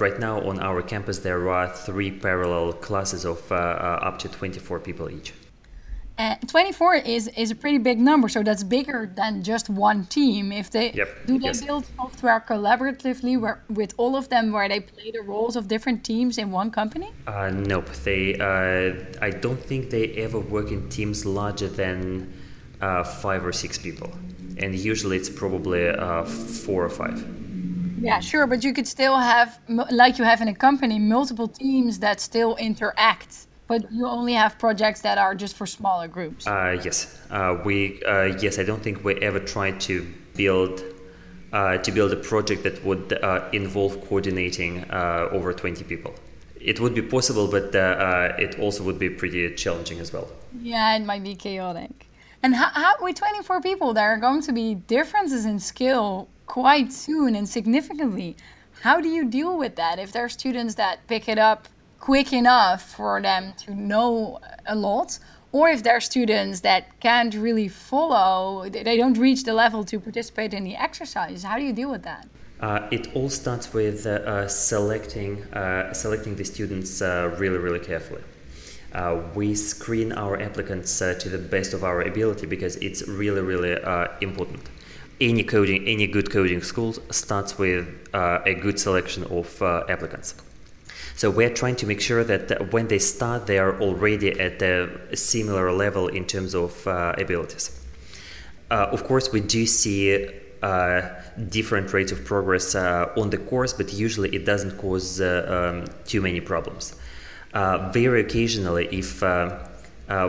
[0.00, 5.10] right now on our campus, there are three parallel classes of up to 24 people
[5.10, 5.32] each.
[6.20, 10.52] Uh, 24 is, is a pretty big number, so that's bigger than just one team.
[10.52, 11.08] If they yep.
[11.24, 11.62] do they yes.
[11.64, 16.04] build software collaboratively where, with all of them, where they play the roles of different
[16.04, 17.10] teams in one company?
[17.26, 17.88] Uh, nope.
[18.04, 22.30] They uh, I don't think they ever work in teams larger than
[22.82, 24.12] uh, five or six people,
[24.58, 27.16] and usually it's probably uh, four or five.
[28.00, 31.98] Yeah, sure, but you could still have, like you have in a company, multiple teams
[31.98, 36.44] that still interact but you only have projects that are just for smaller groups.
[36.44, 38.58] Uh, yes, uh, we uh, yes.
[38.58, 40.82] I don't think we ever tried to build
[41.52, 46.12] uh, to build a project that would uh, involve coordinating uh, over 20 people.
[46.60, 47.74] It would be possible, but
[48.38, 50.28] it also would be pretty challenging as well.
[50.60, 52.08] Yeah, it might be chaotic.
[52.42, 56.92] And how, how, with 24 people, there are going to be differences in skill quite
[56.92, 58.36] soon and significantly.
[58.82, 61.68] How do you deal with that if there are students that pick it up
[62.00, 65.20] quick enough for them to know a lot
[65.52, 70.00] or if there are students that can't really follow they don't reach the level to
[70.00, 71.44] participate in the exercise?
[71.44, 72.26] How do you deal with that?
[72.60, 77.84] Uh, it all starts with uh, uh, selecting uh, selecting the students uh, really really
[77.90, 78.24] carefully.
[78.92, 83.74] Uh, we screen our applicants to the best of our ability because it's really really
[84.20, 84.64] important
[85.20, 90.34] any coding any good coding school starts with a good selection of applicants
[91.20, 95.14] so we're trying to make sure that when they start, they are already at a
[95.14, 97.78] similar level in terms of uh, abilities.
[98.70, 100.30] Uh, of course, we do see
[100.62, 101.02] uh,
[101.50, 105.84] different rates of progress uh, on the course, but usually it doesn't cause uh, um,
[106.06, 106.94] too many problems.
[107.52, 109.22] Uh, very occasionally, if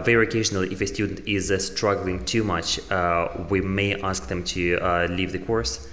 [0.03, 2.79] very occasionally, if a student is struggling too much,
[3.49, 5.87] we may ask them to leave the course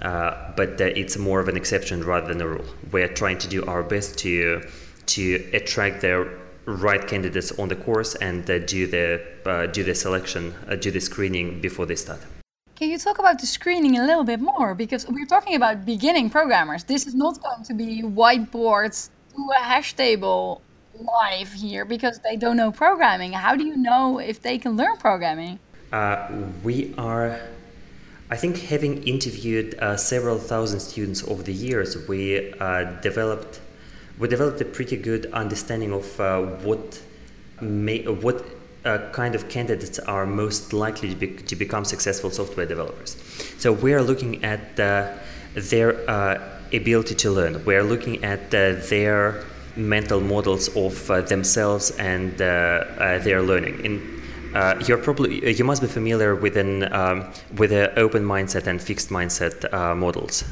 [0.00, 2.64] uh, but uh, it's more of an exception rather than a rule.
[2.92, 4.62] We're trying to do our best to
[5.06, 6.28] to attract the
[6.66, 10.90] right candidates on the course and uh, do the uh, do the selection, uh, do
[10.90, 12.20] the screening before they start.
[12.76, 14.72] Can you talk about the screening a little bit more?
[14.74, 16.84] Because we're talking about beginning programmers.
[16.84, 20.62] This is not going to be whiteboards to a hash table
[21.00, 23.32] live here because they don't know programming.
[23.32, 25.58] How do you know if they can learn programming?
[25.92, 26.28] Uh,
[26.62, 27.40] we are
[28.30, 33.60] I think having interviewed uh, several thousand students over the years, we uh, developed
[34.18, 37.00] we developed a pretty good understanding of uh, what
[37.60, 38.44] may, what
[38.84, 43.16] uh, kind of candidates are most likely to, be, to, become successful software developers.
[43.58, 45.12] So we are looking at uh,
[45.54, 45.92] their
[46.72, 47.64] ability to learn.
[47.64, 49.44] We are looking at their
[49.78, 53.84] mental models of themselves and their learning.
[53.84, 54.18] In
[54.54, 58.66] uh, you're probably uh, you must be familiar with an um, with the open mindset
[58.66, 60.44] and fixed mindset uh, models.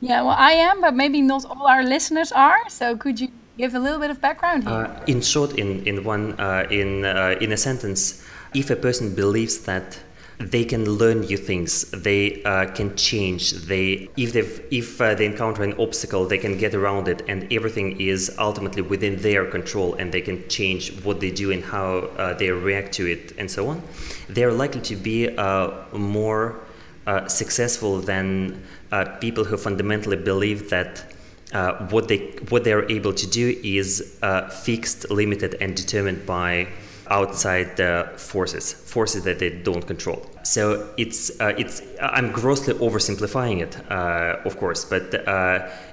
[0.00, 2.60] Yeah, well, I am, but maybe not all our listeners are.
[2.68, 3.28] So could you
[3.60, 4.72] Give a little bit of background here.
[4.72, 9.14] Uh, in short, in in one uh, in uh, in a sentence, if a person
[9.14, 9.98] believes that
[10.40, 13.52] they can learn new things, they uh, can change.
[13.52, 17.52] They if they if uh, they encounter an obstacle, they can get around it, and
[17.52, 22.08] everything is ultimately within their control, and they can change what they do and how
[22.16, 23.82] uh, they react to it, and so on.
[24.28, 25.28] They are likely to be
[25.92, 26.60] more
[27.26, 28.62] successful than
[29.20, 31.04] people who fundamentally believe that
[31.52, 36.24] uh, what they what they are able to do is uh, fixed, limited, and determined
[36.24, 36.68] by
[37.10, 40.24] outside uh, forces, forces that they don't control.
[40.42, 45.14] So it's uh, it's I'm grossly oversimplifying it, uh, of course, but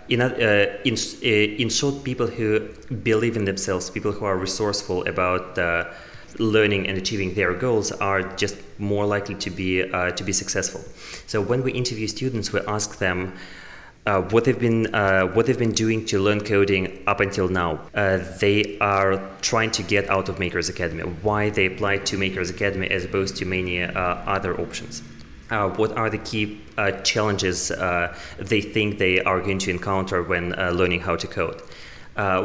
[0.10, 2.60] in in in short, people who
[3.04, 5.58] believe in themselves, people who are resourceful about
[6.40, 10.82] learning and achieving their goals are just more likely to be uh, to be successful.
[11.26, 13.34] So when we interview students, we ask them
[14.08, 17.82] uh, what they've been uh, what they've been doing to learn coding up until now.
[17.94, 21.04] Uh, they are trying to get out of Makers Academy.
[21.04, 25.04] Why they applied to Makers Academy as opposed to many uh, other options.
[25.50, 27.70] Uh, what are the key uh, challenges
[28.38, 31.62] they think they are going to encounter when learning how to code?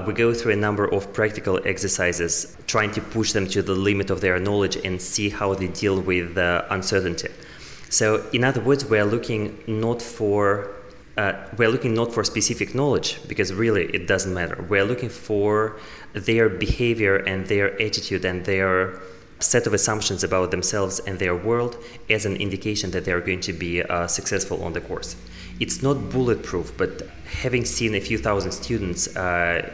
[0.06, 4.10] we go through a number of practical exercises, trying to push them to the limit
[4.10, 6.36] of their knowledge and see how they deal with
[6.70, 7.28] uncertainty.
[7.88, 10.81] So, in other words, we are looking not for
[11.16, 14.64] uh, we're looking not for specific knowledge because really it doesn't matter.
[14.68, 15.78] We're looking for
[16.14, 18.98] their behavior and their attitude and their
[19.40, 21.76] set of assumptions about themselves and their world
[22.08, 25.16] as an indication that they are going to be uh, successful on the course.
[25.60, 27.02] It's not bulletproof, but
[27.42, 29.70] having seen a few thousand students, uh,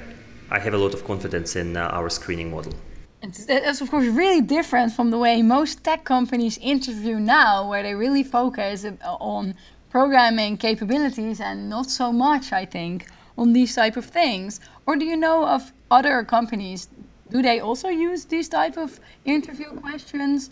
[0.51, 2.73] I have a lot of confidence in uh, our screening model.
[3.21, 7.95] It's of course really different from the way most tech companies interview now, where they
[7.95, 9.55] really focus on
[9.91, 14.61] programming capabilities and not so much, I think, on these type of things?
[14.87, 16.89] Or do you know of other companies?
[17.31, 20.51] Do they also use these type of interview questions?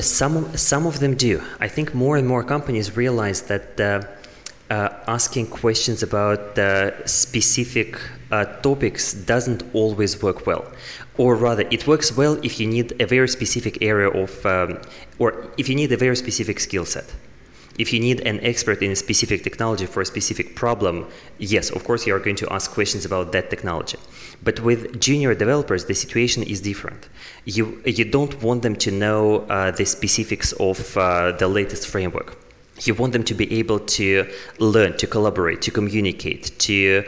[0.00, 1.42] Some some of them do.
[1.58, 4.02] I think more and more companies realize that uh,
[4.72, 7.98] uh, asking questions about uh, specific
[8.30, 10.64] uh, topics doesn't always work well,
[11.18, 14.78] or rather, it works well if you need a very specific area of, um,
[15.18, 17.12] or if you need a very specific skill set.
[17.78, 21.06] If you need an expert in a specific technology for a specific problem,
[21.38, 23.98] yes, of course, you are going to ask questions about that technology.
[24.42, 27.08] But with junior developers, the situation is different.
[27.44, 32.38] You, you don't want them to know uh, the specifics of uh, the latest framework.
[32.80, 37.04] You want them to be able to learn, to collaborate, to communicate, to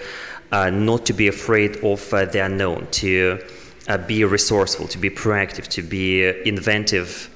[0.53, 3.43] uh, not to be afraid of uh, the unknown, to
[3.89, 7.34] uh, be resourceful, to be proactive, to be inventive uh,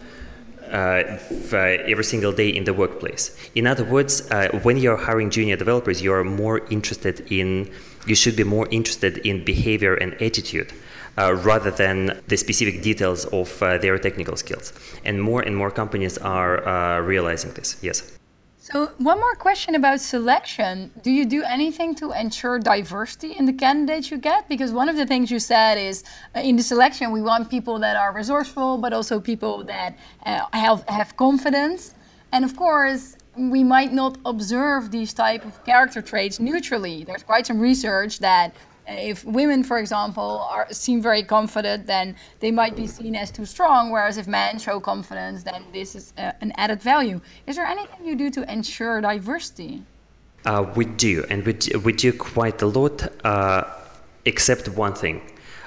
[0.71, 3.37] every single day in the workplace.
[3.55, 7.71] In other words, uh, when you're hiring junior developers, you are more interested in,
[8.07, 10.73] you should be more interested in behavior and attitude.
[11.17, 14.73] Uh, rather than the specific details of uh, their technical skills.
[15.05, 18.18] And more and more companies are uh, realizing this, yes.
[18.71, 20.91] So, one more question about selection.
[21.03, 24.47] Do you do anything to ensure diversity in the candidates you get?
[24.47, 26.05] Because one of the things you said is
[26.37, 30.45] uh, in the selection, we want people that are resourceful, but also people that uh,
[30.53, 31.95] have, have confidence.
[32.33, 37.05] And of course, we might not observe these type of character traits neutrally.
[37.05, 38.55] There's quite some research that
[38.89, 43.45] if women, for example, are seem very confident, then they might be seen as too
[43.45, 43.91] strong.
[43.91, 47.21] Whereas if men show confidence, then this is uh, an added value.
[47.47, 49.83] Is there anything you do to ensure diversity?
[50.45, 53.65] Uh, we do, and we do, we do quite a lot, uh,
[54.25, 55.21] except one thing.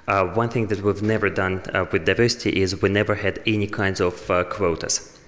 [0.07, 3.67] Uh, one thing that we've never done uh, with diversity is we never had any
[3.67, 4.15] kinds of
[4.49, 5.20] quotas.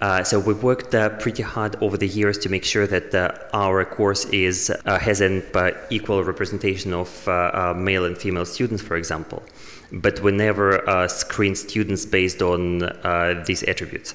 [0.00, 3.32] Uh, so we've worked uh, pretty hard over the years to make sure that uh,
[3.52, 8.82] our course is uh, has an uh, equal representation of uh, male and female students,
[8.82, 9.42] for example.
[9.92, 12.78] But we never screen students based on
[13.44, 14.14] these attributes.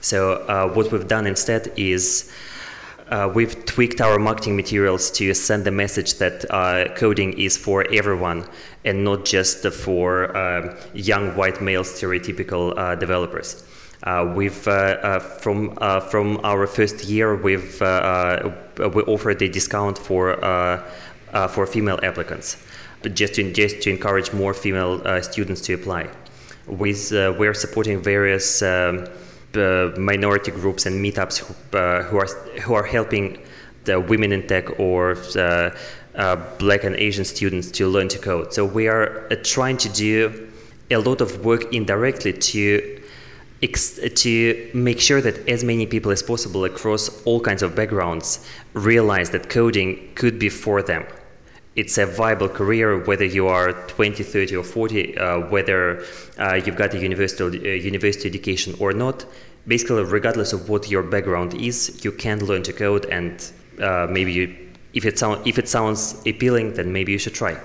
[0.00, 2.32] So what we've done instead is.
[3.34, 6.36] we've tweaked our marketing materials to send the message that
[6.96, 8.46] coding is for everyone
[8.84, 10.06] and not just for
[10.94, 13.62] young white male stereotypical developers.
[14.02, 15.76] Uh, we've uh, uh, from
[16.10, 20.36] from our first year we've we offered a discount for
[21.50, 22.56] for female applicants,
[23.14, 26.08] just to just to encourage more female students to apply.
[26.66, 29.06] With we're supporting various um,
[29.98, 31.52] minority groups and meetups who,
[32.04, 32.26] who are
[32.62, 33.38] who are helping
[33.84, 35.70] the women in tech or uh,
[36.14, 38.52] uh, black and Asian students to learn to code.
[38.52, 40.48] So we are uh, trying to do
[40.90, 42.99] a lot of work indirectly to
[43.60, 49.30] to make sure that as many people as possible across all kinds of backgrounds realize
[49.30, 51.04] that coding could be for them.
[51.76, 56.04] It's a viable career whether you are 20 30 or 40 uh, whether
[56.38, 59.24] uh, you've got a university uh, university education or not.
[59.66, 64.32] Basically regardless of what your background is you can learn to code and uh, maybe
[64.32, 64.56] you,
[64.94, 67.56] if it sounds if it sounds appealing then maybe you should try.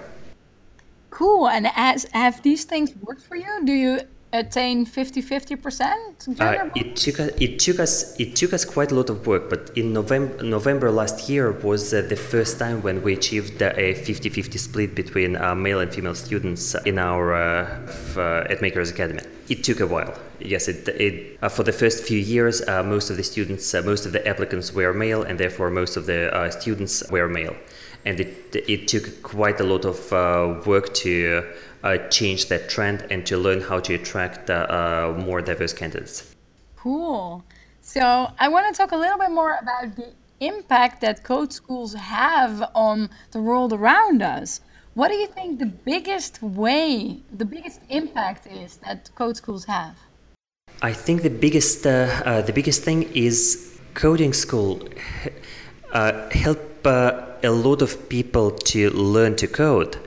[1.09, 1.47] Cool.
[1.47, 3.65] And as have these things worked for you?
[3.65, 4.01] Do you
[4.39, 8.91] attain 50 50 percent uh, it took us it took us it took us quite
[8.91, 12.81] a lot of work but in november november last year was uh, the first time
[12.81, 16.97] when we achieved uh, a 50 50 split between uh, male and female students in
[16.97, 19.21] our uh, f- uh, at makers academy.
[19.47, 20.13] It took a while.
[20.39, 24.27] Yes it, it for the first few years most of the students most of the
[24.27, 27.55] applicants were male and therefore most of the students were male.
[28.05, 29.97] And it it took quite a lot of
[30.67, 31.43] work to
[31.85, 36.35] uh, change that trend and to learn how to attract uh, more diverse candidates.
[36.75, 37.43] Cool.
[37.81, 40.09] So I want to talk a little bit more about the
[40.39, 44.61] impact that code schools have on the world around us.
[44.95, 49.95] What do you think the biggest way, the biggest impact is that code schools have?
[50.81, 51.91] I think the biggest, uh,
[52.25, 54.81] uh, the biggest thing is coding school
[55.91, 59.97] uh, help uh, a lot of people to learn to code,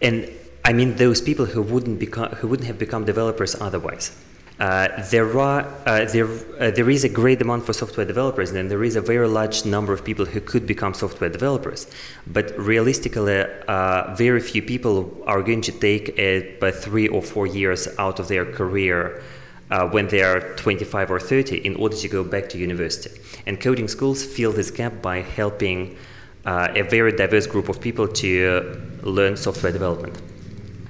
[0.00, 0.28] and
[0.66, 4.10] I mean those people who wouldn't become who wouldn't have become developers otherwise.
[4.58, 8.68] Uh, there are uh, there uh, there is a great demand for software developers, and
[8.68, 11.86] there is a very large number of people who could become software developers.
[12.26, 17.86] But realistically, uh, very few people are going to take a, three or four years
[17.98, 19.22] out of their career.
[19.68, 23.10] Uh, when they are 25 or 30, in order to go back to university.
[23.46, 25.96] And coding schools fill this gap by helping
[26.44, 30.22] uh, a very diverse group of people to learn software development.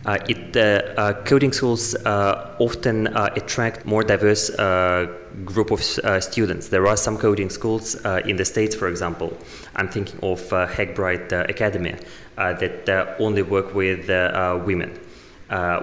[0.07, 4.51] Uh, it, uh, uh, coding schools often attract more diverse
[5.45, 5.83] group of
[6.23, 6.69] students.
[6.69, 9.37] There are some coding schools in the States, for example.
[9.75, 11.97] I'm thinking of Hackbright Academy
[12.37, 14.09] that only work with
[14.65, 14.97] women,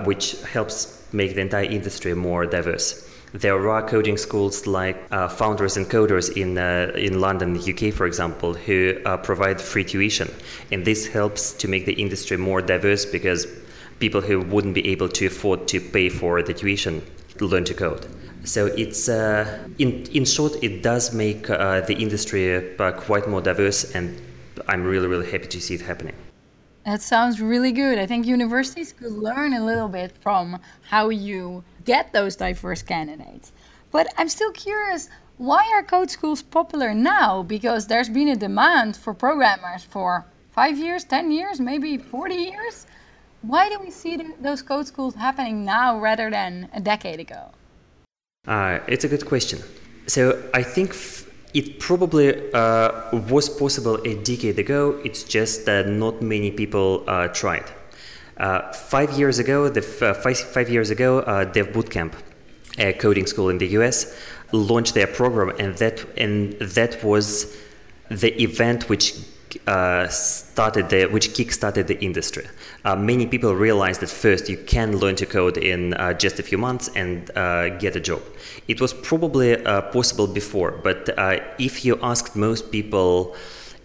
[0.06, 3.10] which helps make the entire industry more diverse.
[3.34, 8.06] There are coding schools like uh, Founders and Coders in uh, in London, UK, for
[8.06, 10.32] example, who uh, provide free tuition,
[10.72, 13.48] and this helps to make the industry more diverse because
[14.00, 17.02] people who wouldn't be able to afford to pay for the tuition
[17.48, 18.08] learn to code.
[18.44, 23.42] So it's uh, in in short, it does make uh, the industry uh, quite more
[23.42, 24.20] diverse, and
[24.68, 26.16] I'm really really happy to see it happening.
[26.86, 27.98] That sounds really good.
[27.98, 33.54] I think universities could learn a little bit from how you get those diverse candidates.
[33.92, 37.44] But I'm still curious why are code schools popular now?
[37.44, 42.86] Because there's been a demand for programmers for five years, 10 years, maybe 40 years.
[43.44, 47.52] Why do we see those code schools happening now rather than a decade ago?
[48.48, 49.60] Uh, it's a good question.
[50.08, 52.92] So I think f- it probably uh,
[53.30, 54.98] was possible a decade ago.
[55.04, 57.66] It's just that not many people uh, tried.
[58.38, 62.14] Uh, five years ago, the f- uh, five, five years ago, uh, Dev Bootcamp,
[62.78, 64.18] a coding school in the U.S.,
[64.54, 67.58] launched their program, and that and that was
[68.10, 69.16] the event which
[69.68, 72.46] uh, started the, which kick-started the industry.
[72.86, 76.44] Uh, many people realized that first you can learn to code in uh, just a
[76.44, 78.22] few months and uh, get a job.
[78.68, 83.36] It was probably uh, possible before, but uh, if you asked most people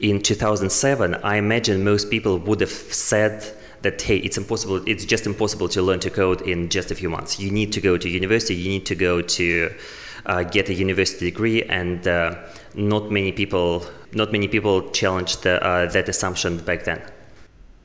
[0.01, 4.83] in 2007, I imagine most people would have said that hey, it's impossible.
[4.89, 7.39] It's just impossible to learn to code in just a few months.
[7.39, 8.55] You need to go to university.
[8.55, 9.73] You need to go to
[10.51, 12.03] get a university degree, and
[12.75, 17.03] not many people not many people challenged the, uh, that assumption back then.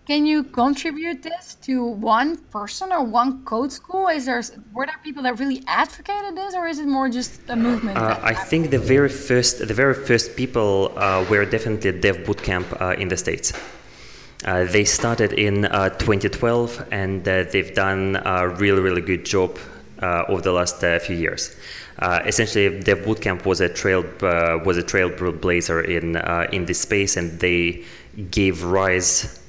[0.05, 4.09] Can you contribute this to one person or one code school?
[4.09, 7.55] Is there were there people that really advocated this, or is it more just a
[7.55, 7.97] movement?
[7.97, 12.65] Uh, I think the very first the very first people uh, were definitely Dev Bootcamp
[12.81, 13.53] uh, in the states.
[14.43, 19.57] Uh, they started in uh, 2012, and uh, they've done a really really good job
[20.29, 21.55] over the last few years
[21.99, 26.81] uh, essentially Dev Bootcamp was a trail uh, was a trailblazer in uh, in this
[26.81, 27.83] space, and they
[28.31, 29.39] gave rise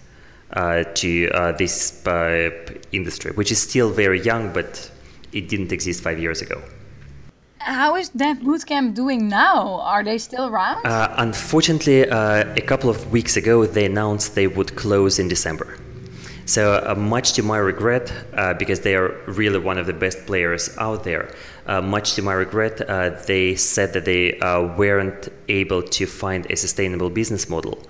[0.52, 2.50] uh, to uh, this uh,
[2.92, 4.90] industry, which is still very young, but
[5.32, 6.62] it didn't exist five years ago.
[7.58, 9.80] How is Dev Bootcamp doing now?
[9.80, 10.82] Are they still around?
[10.84, 15.78] unfortunately, a couple of weeks ago, they announced they would close in December.
[16.46, 20.26] So, uh, much to my regret, uh, because they are really one of the best
[20.26, 21.34] players out there,
[21.66, 26.46] uh, much to my regret, uh, they said that they uh, weren't able to find
[26.50, 27.82] a sustainable business model.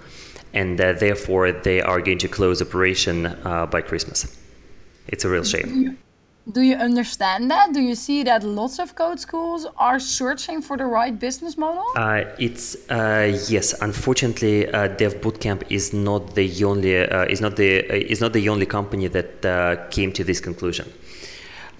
[0.52, 4.38] And uh, therefore, they are going to close operation by Christmas.
[5.08, 5.98] It's a real shame.
[6.50, 7.72] Do you understand that?
[7.72, 11.84] Do you see that lots of code schools are searching for the right business model?
[11.96, 13.74] Uh, it's uh, yes.
[13.80, 18.34] Unfortunately, uh, Dev Bootcamp is not the only uh, is not the uh, is not
[18.34, 20.92] the only company that uh, came to this conclusion.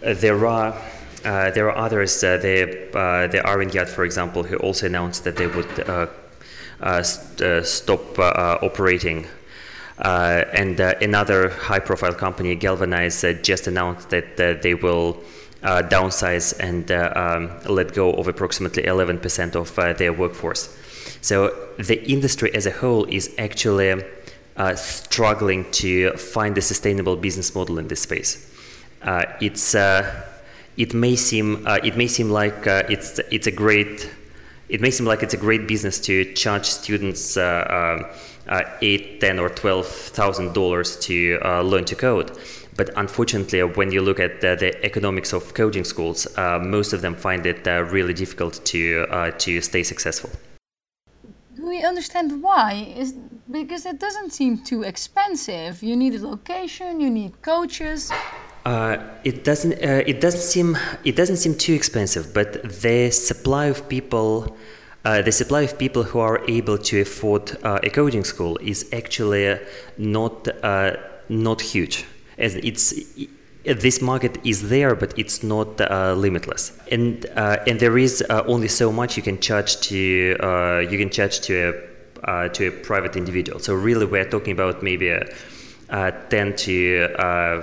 [0.01, 0.75] there are.
[1.23, 2.21] there are others.
[2.21, 2.89] The
[3.33, 5.75] the Iron for example, who also announced that they would
[7.05, 9.27] st- stop operating
[9.99, 15.23] and uh, another high profile company, Galvanize, uh, just announced that they will
[15.63, 20.77] downsize and um, let go of approximately 11% of their workforce.
[21.23, 24.03] So the industry as a whole is actually
[24.57, 28.51] uh, struggling to find a sustainable business model in this space.
[29.03, 30.25] Uh, it's uh,
[30.77, 34.11] it may seem it may seem like it's it's a great
[34.69, 38.07] it may seem like it's a great business to charge students um,
[38.49, 42.37] uh, eight, ten, or twelve thousand dollars to uh, learn to code.
[42.77, 47.03] But unfortunately, when you look at the, the economics of coding schools, uh, most of
[47.03, 50.31] them find it uh, really difficult to uh, to stay successful.
[51.55, 52.93] Do we understand why?
[52.97, 53.15] Is
[53.51, 55.83] because it doesn't seem too expensive.
[55.83, 58.11] You need a location, you need coaches.
[58.65, 59.73] Uh, it doesn't.
[59.73, 60.77] it doesn't seem.
[61.05, 64.57] It doesn't seem too expensive, but the supply of people
[65.05, 68.89] uh, the supply of people who are able to afford uh, a coding school is
[68.93, 69.59] actually
[69.99, 70.97] not uh,
[71.29, 72.05] not huge.
[72.39, 72.95] As it's
[73.65, 78.69] this market is there, but it's not uh, limitless, and uh, and there is only
[78.69, 79.97] so much you can charge to
[80.91, 81.75] you can charge to
[82.25, 83.61] a to a private individual.
[83.61, 85.25] So really, we're talking about maybe a.
[85.91, 87.63] Uh, 10 to uh,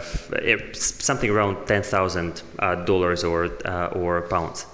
[0.74, 3.50] something around ten thousand uh, dollars or
[3.94, 4.68] or pounds.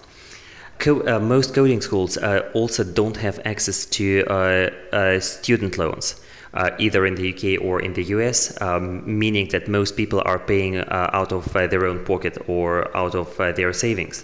[0.80, 6.22] Co- uh, most coding schools uh, also don't have access to uh, uh student loans,
[6.54, 10.38] uh, either in the UK or in the US, um, meaning that most people are
[10.38, 14.24] paying uh, out of their own pocket or out of their savings.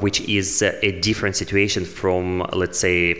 [0.00, 3.14] which is a different situation from, let's say,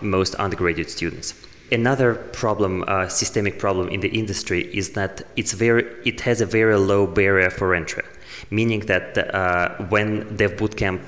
[0.00, 1.34] most undergraduate students.
[1.72, 6.76] Another problem, systemic problem in the industry, is that it's very, it has a very
[6.76, 8.04] low barrier for entry,
[8.50, 9.16] meaning that
[9.88, 11.00] when Dev Bootcamp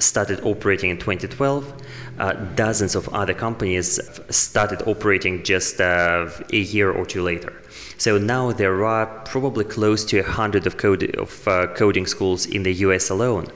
[0.00, 1.72] started operating in 2012.
[2.18, 3.98] Uh, dozens of other companies
[4.28, 7.52] started operating just uh, a year or two later.
[7.96, 12.46] So now there are probably close to a hundred of, code, of uh, coding schools
[12.46, 13.46] in the US alone,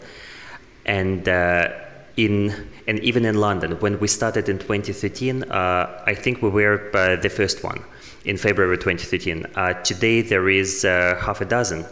[0.86, 1.68] and uh,
[2.16, 3.72] in and even in London.
[3.80, 7.82] When we started in 2013, uh, I think we were uh, the first one
[8.26, 9.46] in February 2013.
[9.84, 11.84] today there is half a dozen,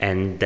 [0.00, 0.42] and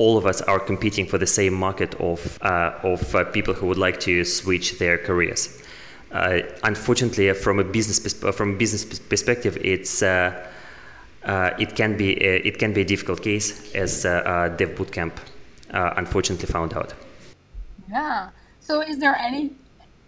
[0.00, 3.66] all of us are competing for the same market of, uh, of uh, people who
[3.66, 5.62] would like to switch their careers.
[6.10, 7.98] Uh, unfortunately, from a business
[8.34, 10.48] from a business perspective, it's uh,
[11.24, 15.12] uh, it can be a, it can be a difficult case, as uh, Dev Bootcamp
[15.72, 16.94] unfortunately found out.
[17.88, 18.30] Yeah.
[18.60, 19.50] So, is there any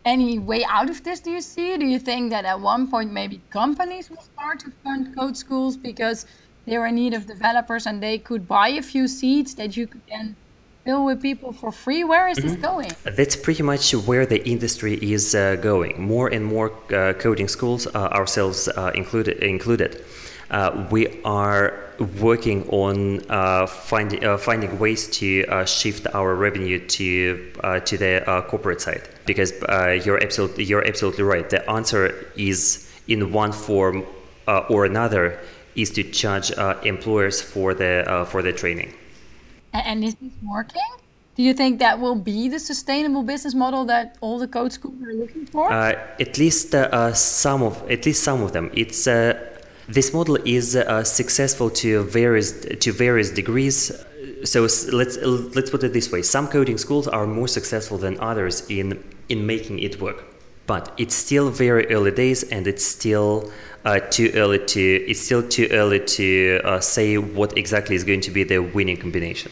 [0.05, 1.21] any way out of this?
[1.21, 1.77] Do you see?
[1.77, 5.77] Do you think that at one point maybe companies will start to fund code schools
[5.77, 6.27] because
[6.67, 9.87] they were in need of developers and they could buy a few seats that you
[9.87, 10.37] could then
[10.85, 12.05] fill with people for free.
[12.05, 12.49] Where is mm-hmm.
[12.49, 12.91] this going?
[13.17, 16.01] That's pretty much where the industry is uh, going.
[16.03, 20.05] More and more uh, coding schools, uh, ourselves uh, included, included.
[20.51, 21.79] Uh, we are
[22.21, 27.53] working on uh, finding finding ways to shift our revenue to
[27.87, 29.53] to the corporate side because
[30.05, 31.49] you're absolutely you're absolutely right.
[31.49, 34.05] The answer is in one form
[34.47, 35.39] or another
[35.75, 38.93] is to charge uh, employers for the uh, for the training.
[39.73, 40.91] And is this working?
[41.35, 45.03] Do you think that will be the sustainable business model that all the code schools
[45.03, 45.73] are looking for?
[45.73, 48.71] Uh, at least uh, uh, some of at least some of them.
[48.75, 49.41] It's uh,
[49.89, 53.93] this model is successful to various to various degrees.
[54.45, 54.63] So
[54.93, 55.17] let's
[55.57, 59.47] let's put it this way: some coding schools are more successful than others in in
[59.47, 60.32] making it work.
[60.67, 63.51] But it's still very early days, and it's still
[63.85, 68.21] uh, too early to it's still too early to uh, say what exactly is going
[68.21, 69.51] to be the winning combination.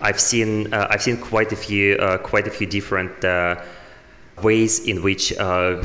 [0.00, 3.60] I've seen uh, I've seen quite a few uh, quite a few different uh,
[4.42, 5.82] ways in which uh,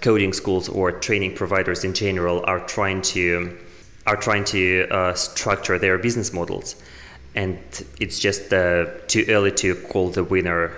[0.00, 3.56] coding schools or training providers in general are trying to
[4.06, 6.76] are trying to structure their business models,
[7.34, 7.58] and
[8.00, 10.72] it's just too early to call the winner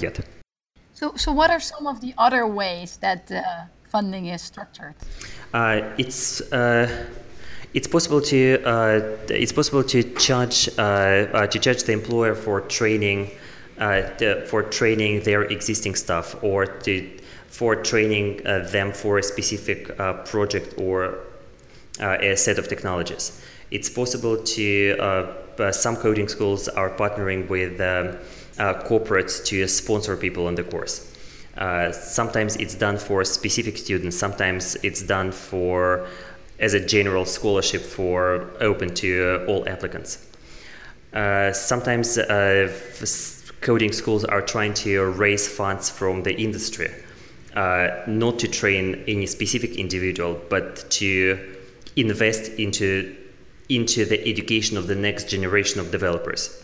[0.00, 0.20] yet.
[0.96, 3.30] So, so what are some of the other ways that
[3.90, 4.94] funding is structured?
[5.52, 7.06] Uh, it's uh,
[7.74, 12.62] it's possible to uh, it's possible to charge uh, uh, to charge the employer for
[12.62, 13.30] training
[13.76, 16.92] the, for training their existing staff or to
[17.48, 18.42] for training
[18.72, 19.94] them for a specific
[20.24, 21.18] project or
[22.00, 23.42] a set of technologies.
[23.70, 24.64] It's possible to
[25.72, 28.18] some coding schools are partnering with um,
[28.58, 31.12] corporates to sponsor people on the course.
[31.56, 34.16] Uh, sometimes it's done for specific students.
[34.16, 36.06] Sometimes it's done for
[36.58, 40.26] as a general scholarship for open to uh, all applicants.
[41.12, 42.70] Uh, sometimes uh,
[43.60, 46.90] coding schools are trying to raise funds from the industry,
[47.54, 51.56] uh, not to train any specific individual, but to
[51.96, 53.16] invest into
[53.68, 56.62] into the education of the next generation of developers.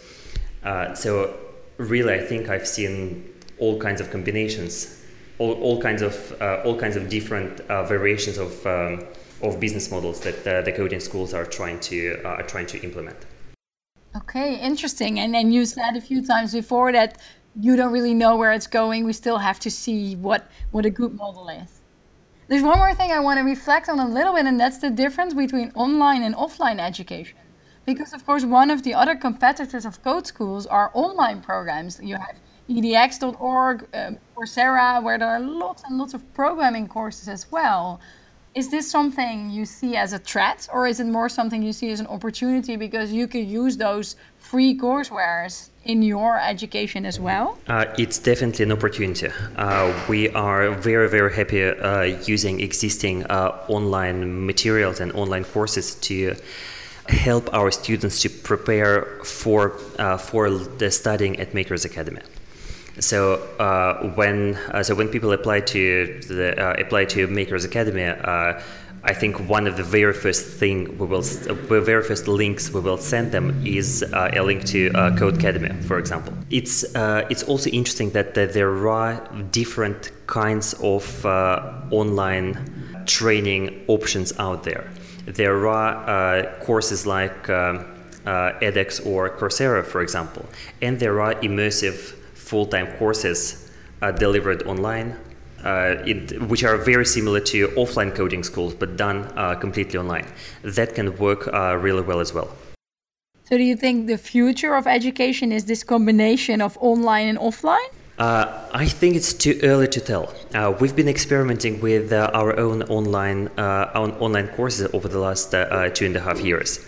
[0.95, 1.34] so
[1.83, 3.28] really, I think I've seen
[3.59, 5.03] all kinds of combinations,
[5.39, 9.05] all, all kinds of uh, all kinds of different uh, variations of um,
[9.43, 12.83] of business models that uh, the coding schools are trying to uh, are trying to
[12.83, 13.16] implement.
[14.14, 15.20] Okay, interesting.
[15.20, 17.18] And then you said a few times before that
[17.59, 19.05] you don't really know where it's going.
[19.05, 21.80] We still have to see what what a good model is.
[22.49, 24.91] There's one more thing I want to reflect on a little bit, and that's the
[24.91, 27.39] difference between online and offline education.
[27.85, 31.99] Because, of course, one of the other competitors of code schools are online programs.
[32.03, 32.37] You have
[32.68, 38.01] edx.org, um, Coursera, where there are lots and lots of programming courses as well.
[38.55, 41.91] Is this something you see as a threat, or is it more something you see
[41.91, 47.59] as an opportunity because you can use those free coursewares in your education as well?
[47.66, 49.28] Uh, it's definitely an opportunity.
[49.57, 55.95] Uh, we are very, very happy uh, using existing uh, online materials and online courses
[55.95, 56.37] to
[57.12, 62.22] help our students to prepare for uh, for the studying at Makers Academy.
[63.00, 68.04] So uh, when uh, so when people apply to the uh, apply to Makers Academy,
[68.04, 68.60] uh,
[69.04, 72.80] I think one of the very first thing we will the very first links we
[72.80, 76.34] will send them is uh, a link to uh, Codecademy, for example.
[76.50, 76.84] It's
[77.30, 81.24] it's also interesting that, that, there are different kinds of
[81.90, 84.84] online training options out there.
[85.27, 87.85] There are courses like um,
[88.25, 90.45] edX or Coursera, for example,
[90.81, 93.70] and there are immersive full-time courses
[94.03, 95.16] uh, delivered online,
[95.64, 100.27] uh, it, which are very similar to offline coding schools, but done uh, completely online.
[100.62, 102.51] That can work really well as well.
[103.45, 107.91] So, do you think the future of education is this combination of online and offline?
[108.23, 110.33] Uh, I think it's too early to tell.
[110.55, 115.51] Uh, we've been experimenting with uh, our own online own online courses over the last
[115.51, 116.79] two and a half years,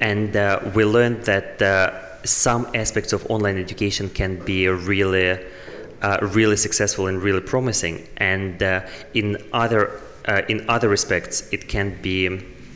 [0.00, 0.32] and
[0.72, 1.58] we learned that
[2.24, 5.44] some aspects of online education can be really,
[6.02, 11.66] uh, really successful and really promising, and uh, in other uh, in other respects, it
[11.66, 12.28] can be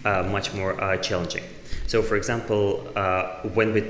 [0.04, 1.44] uh, much more uh, challenging.
[1.86, 3.82] So, for example, uh, when we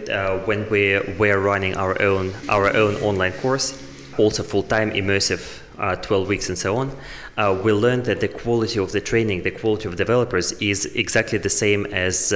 [0.45, 3.81] when we were running our own our own online course,
[4.19, 5.61] also full time immersive.
[6.03, 6.89] 12 weeks and so on,
[7.65, 11.51] we learned that the quality of the training, the quality of developers is exactly the
[11.51, 12.33] same as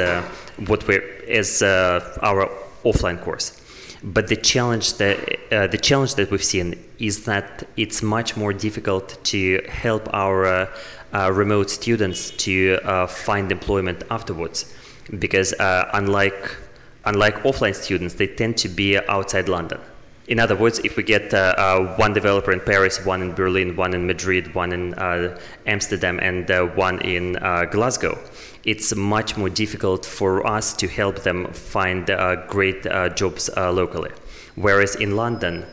[0.66, 0.99] what we
[1.29, 2.51] as our
[2.85, 3.59] offline course.
[4.03, 5.18] But the challenge that
[5.51, 10.47] uh, the challenge that we've seen is that it's much more difficult to help our
[10.47, 10.66] uh,
[11.12, 14.72] uh, remote students to uh, find employment afterwards,
[15.18, 16.57] because uh, unlike
[17.05, 19.81] unlike offline students, they tend to be outside London.
[20.29, 23.76] In other words, if we get uh, uh, one developer in Paris, one in Berlin,
[23.76, 27.33] one in Madrid, one in uh, Amsterdam, and one in
[27.70, 28.18] Glasgow,
[28.64, 33.72] it's much more difficult for us to help them find uh, great uh, jobs uh,
[33.72, 34.11] locally.
[34.57, 35.64] Whereas in London,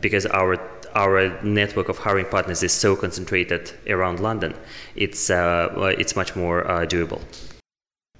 [0.00, 0.58] because our
[0.94, 4.54] our network of hiring partners is so concentrated around London,
[4.94, 7.22] it's uh, it's much more uh, doable.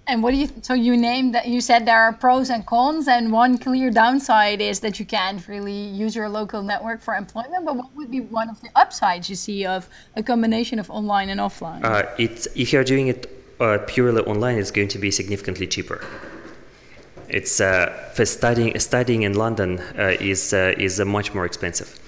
[0.08, 0.48] And what do you?
[0.62, 4.60] So you named that you said there are pros and cons, and one clear downside
[4.60, 7.64] is that you can't really use your local network for employment.
[7.64, 11.28] But what would be one of the upsides you see of a combination of online
[11.28, 11.84] and offline?
[11.84, 13.30] Uh, it's if you're doing it
[13.60, 16.04] uh, purely online it's going to be significantly cheaper.
[17.28, 21.98] It's uh, for studying studying in London uh, is uh, is uh, much more expensive.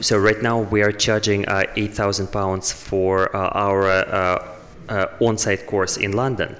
[0.00, 1.44] So right now we are charging
[1.76, 3.82] eight thousand pounds for our
[5.20, 6.56] on-site course in London,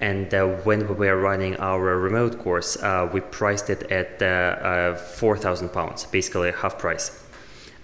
[0.00, 0.32] and
[0.64, 2.76] when we were running our remote course,
[3.12, 7.24] we priced it at four thousand pounds, basically half price.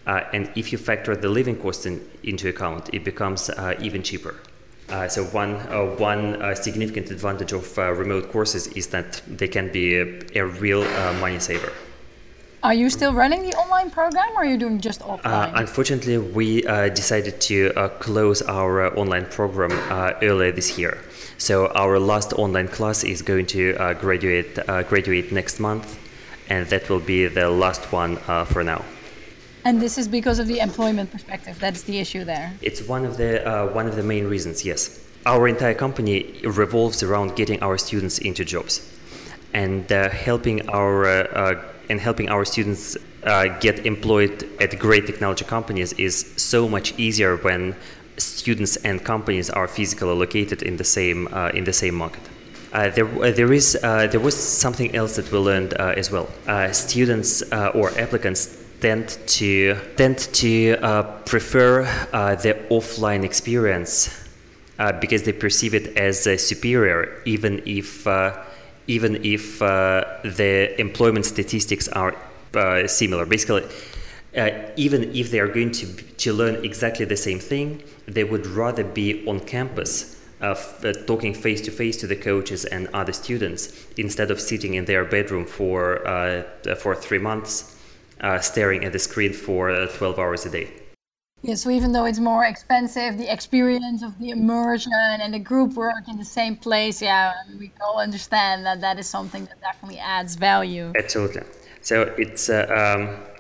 [0.07, 3.51] and if you factor the living cost in, into account, it becomes
[3.81, 4.35] even cheaper.
[4.91, 9.49] Uh, so one uh, one uh, significant advantage of uh, remote courses is that they
[9.49, 10.05] can be a,
[10.35, 11.73] a real uh, money saver.
[12.63, 15.53] Are you still running the online program, or are you doing just uh, offline?
[15.55, 16.63] unfortunately, we
[16.95, 19.73] decided to close our online program
[20.23, 20.99] earlier this year.
[21.39, 24.55] So our last online class is going to graduate
[24.89, 25.99] graduate next month,
[26.49, 28.17] and that will be the last one
[28.47, 28.85] for now.
[29.65, 31.59] And this is because of the employment perspective.
[31.59, 32.53] That's the issue there.
[32.61, 34.63] It's one of the uh, one of the main reasons.
[34.63, 38.93] Yes, our entire company revolves around getting our students into jobs,
[39.55, 45.47] and uh, helping our uh, and helping our students uh, get employed at great technology
[45.47, 47.75] companies is so much easier when
[48.17, 52.23] students and companies are physically located in the same uh, in the same market.
[52.73, 56.29] Uh, there, uh, there is there was something else that we learned as well.
[56.73, 60.77] students or applicants tend to tend to
[61.25, 61.85] prefer
[62.43, 64.11] the offline experience
[65.01, 68.07] because they perceive it as superior, even if
[68.87, 72.15] even if uh, the employment statistics are
[72.55, 73.25] uh, similar.
[73.27, 73.65] Basically,
[74.37, 78.47] uh, even if they are going to, to learn exactly the same thing, they would
[78.47, 80.55] rather be on campus uh,
[81.07, 85.05] talking face to face to the coaches and other students instead of sitting in their
[85.05, 86.43] bedroom for, uh,
[86.77, 87.77] for three months
[88.21, 90.71] uh, staring at the screen for 12 hours a day.
[91.43, 95.75] Yeah, so even though it's more expensive, the experience of the immersion and the group
[95.75, 99.99] work in the same place, yeah, we all understand that that is something that definitely
[99.99, 100.91] adds value.
[100.97, 101.43] Absolutely.
[101.83, 103.34] So it's uh, um,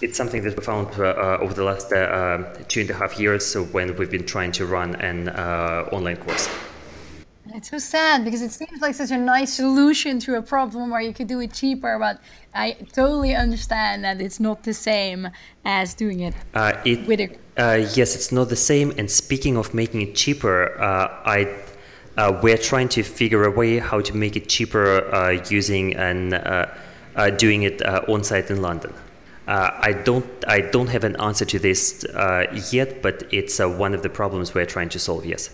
[0.00, 2.94] it's something that we found uh, uh over the last uh, uh, two and a
[2.94, 6.48] half years when we've been trying to run an uh, online course.
[7.56, 11.00] It's so sad because it seems like such a nice solution to a problem where
[11.00, 12.20] you could do it cheaper, but
[12.52, 15.28] I totally understand that it's not the same
[15.64, 17.28] as doing it, uh, it with a.
[17.56, 18.92] Uh, yes, it's not the same.
[18.98, 21.54] And speaking of making it cheaper, uh, I
[22.16, 26.34] uh, we're trying to figure a way how to make it cheaper uh, using and
[26.34, 26.66] uh,
[27.36, 28.92] doing it on site in London.
[29.46, 32.04] I don't I don't have an answer to this
[32.72, 35.26] yet, but it's one of the problems we're trying to solve.
[35.26, 35.50] Yes.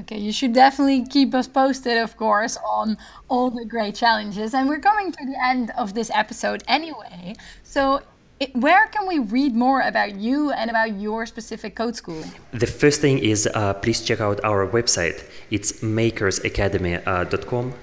[0.00, 2.96] Okay, you should definitely keep us posted, of course, on
[3.28, 4.54] all the great challenges.
[4.54, 7.34] And we're coming to the end of this episode anyway.
[7.64, 8.02] So,
[8.38, 12.22] it, where can we read more about you and about your specific code school?
[12.52, 15.24] The first thing is uh, please check out our website.
[15.50, 17.70] It's makersacademy.com.
[17.70, 17.76] Uh,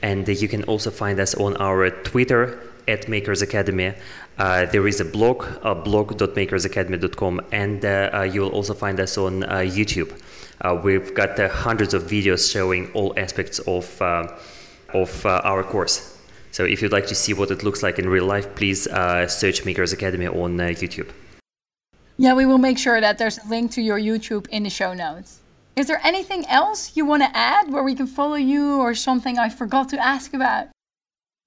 [0.00, 3.92] and you can also find us on our Twitter at Makers Academy.
[4.38, 9.18] Uh, there is a blog, uh, blog.makersacademy.com, and uh, uh, you will also find us
[9.18, 10.16] on uh, YouTube.
[10.60, 16.16] Uh, we've got hundreds of videos showing all aspects of, of our course.
[16.52, 18.84] So if you'd like to see what it looks like in real life, please
[19.28, 21.10] search Makers Academy on YouTube.
[22.16, 24.94] Yeah, we will make sure that there's a link to your YouTube in the show
[24.94, 25.40] notes.
[25.76, 29.38] Is there anything else you want to add where we can follow you or something
[29.38, 30.68] I forgot to ask about?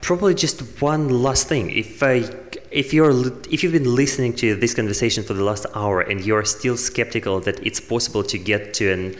[0.00, 1.70] Probably just one last thing.
[1.70, 2.24] If I,
[2.72, 3.12] if you're
[3.50, 7.40] if you've been listening to this conversation for the last hour and you're still skeptical
[7.40, 9.16] that it's possible to get to an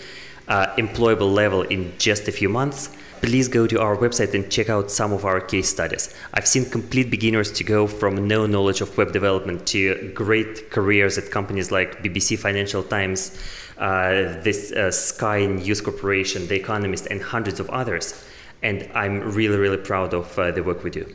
[0.49, 2.91] uh, employable level in just a few months,
[3.21, 6.15] please go to our website and check out some of our case studies.
[6.35, 11.19] I've seen complete beginners to go from no knowledge of web development to great careers
[11.19, 13.39] at companies like BBC Financial Times,
[13.79, 18.25] uh, this uh, Sky News Corporation, The Economist, and hundreds of others
[18.63, 21.07] and I'm really, really proud of uh, the work we do.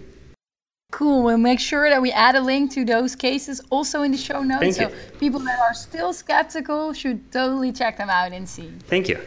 [0.91, 1.23] Cool.
[1.23, 4.41] We'll make sure that we add a link to those cases also in the show
[4.41, 4.61] notes.
[4.61, 5.17] Thank so you.
[5.19, 8.71] people that are still skeptical should totally check them out and see.
[8.87, 9.19] Thank you.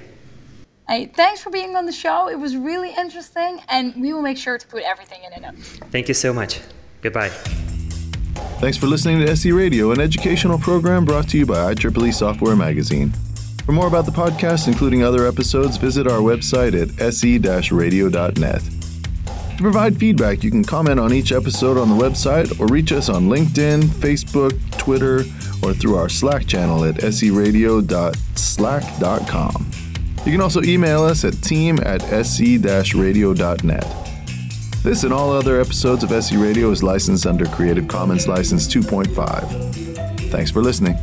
[0.88, 2.28] Hey, thanks for being on the show.
[2.28, 5.78] It was really interesting, and we will make sure to put everything in the notes.
[5.92, 6.60] Thank you so much.
[7.02, 7.28] Goodbye.
[8.58, 12.56] Thanks for listening to SE Radio, an educational program brought to you by IEEE Software
[12.56, 13.12] Magazine.
[13.64, 18.79] For more about the podcast, including other episodes, visit our website at se-radio.net.
[19.60, 23.10] To provide feedback, you can comment on each episode on the website or reach us
[23.10, 25.18] on LinkedIn, Facebook, Twitter,
[25.62, 29.70] or through our Slack channel at seradio.slack.com.
[30.24, 33.84] You can also email us at team at se-radio.net.
[34.82, 40.30] This and all other episodes of SE Radio is licensed under Creative Commons License 2.5.
[40.30, 40.96] Thanks for listening.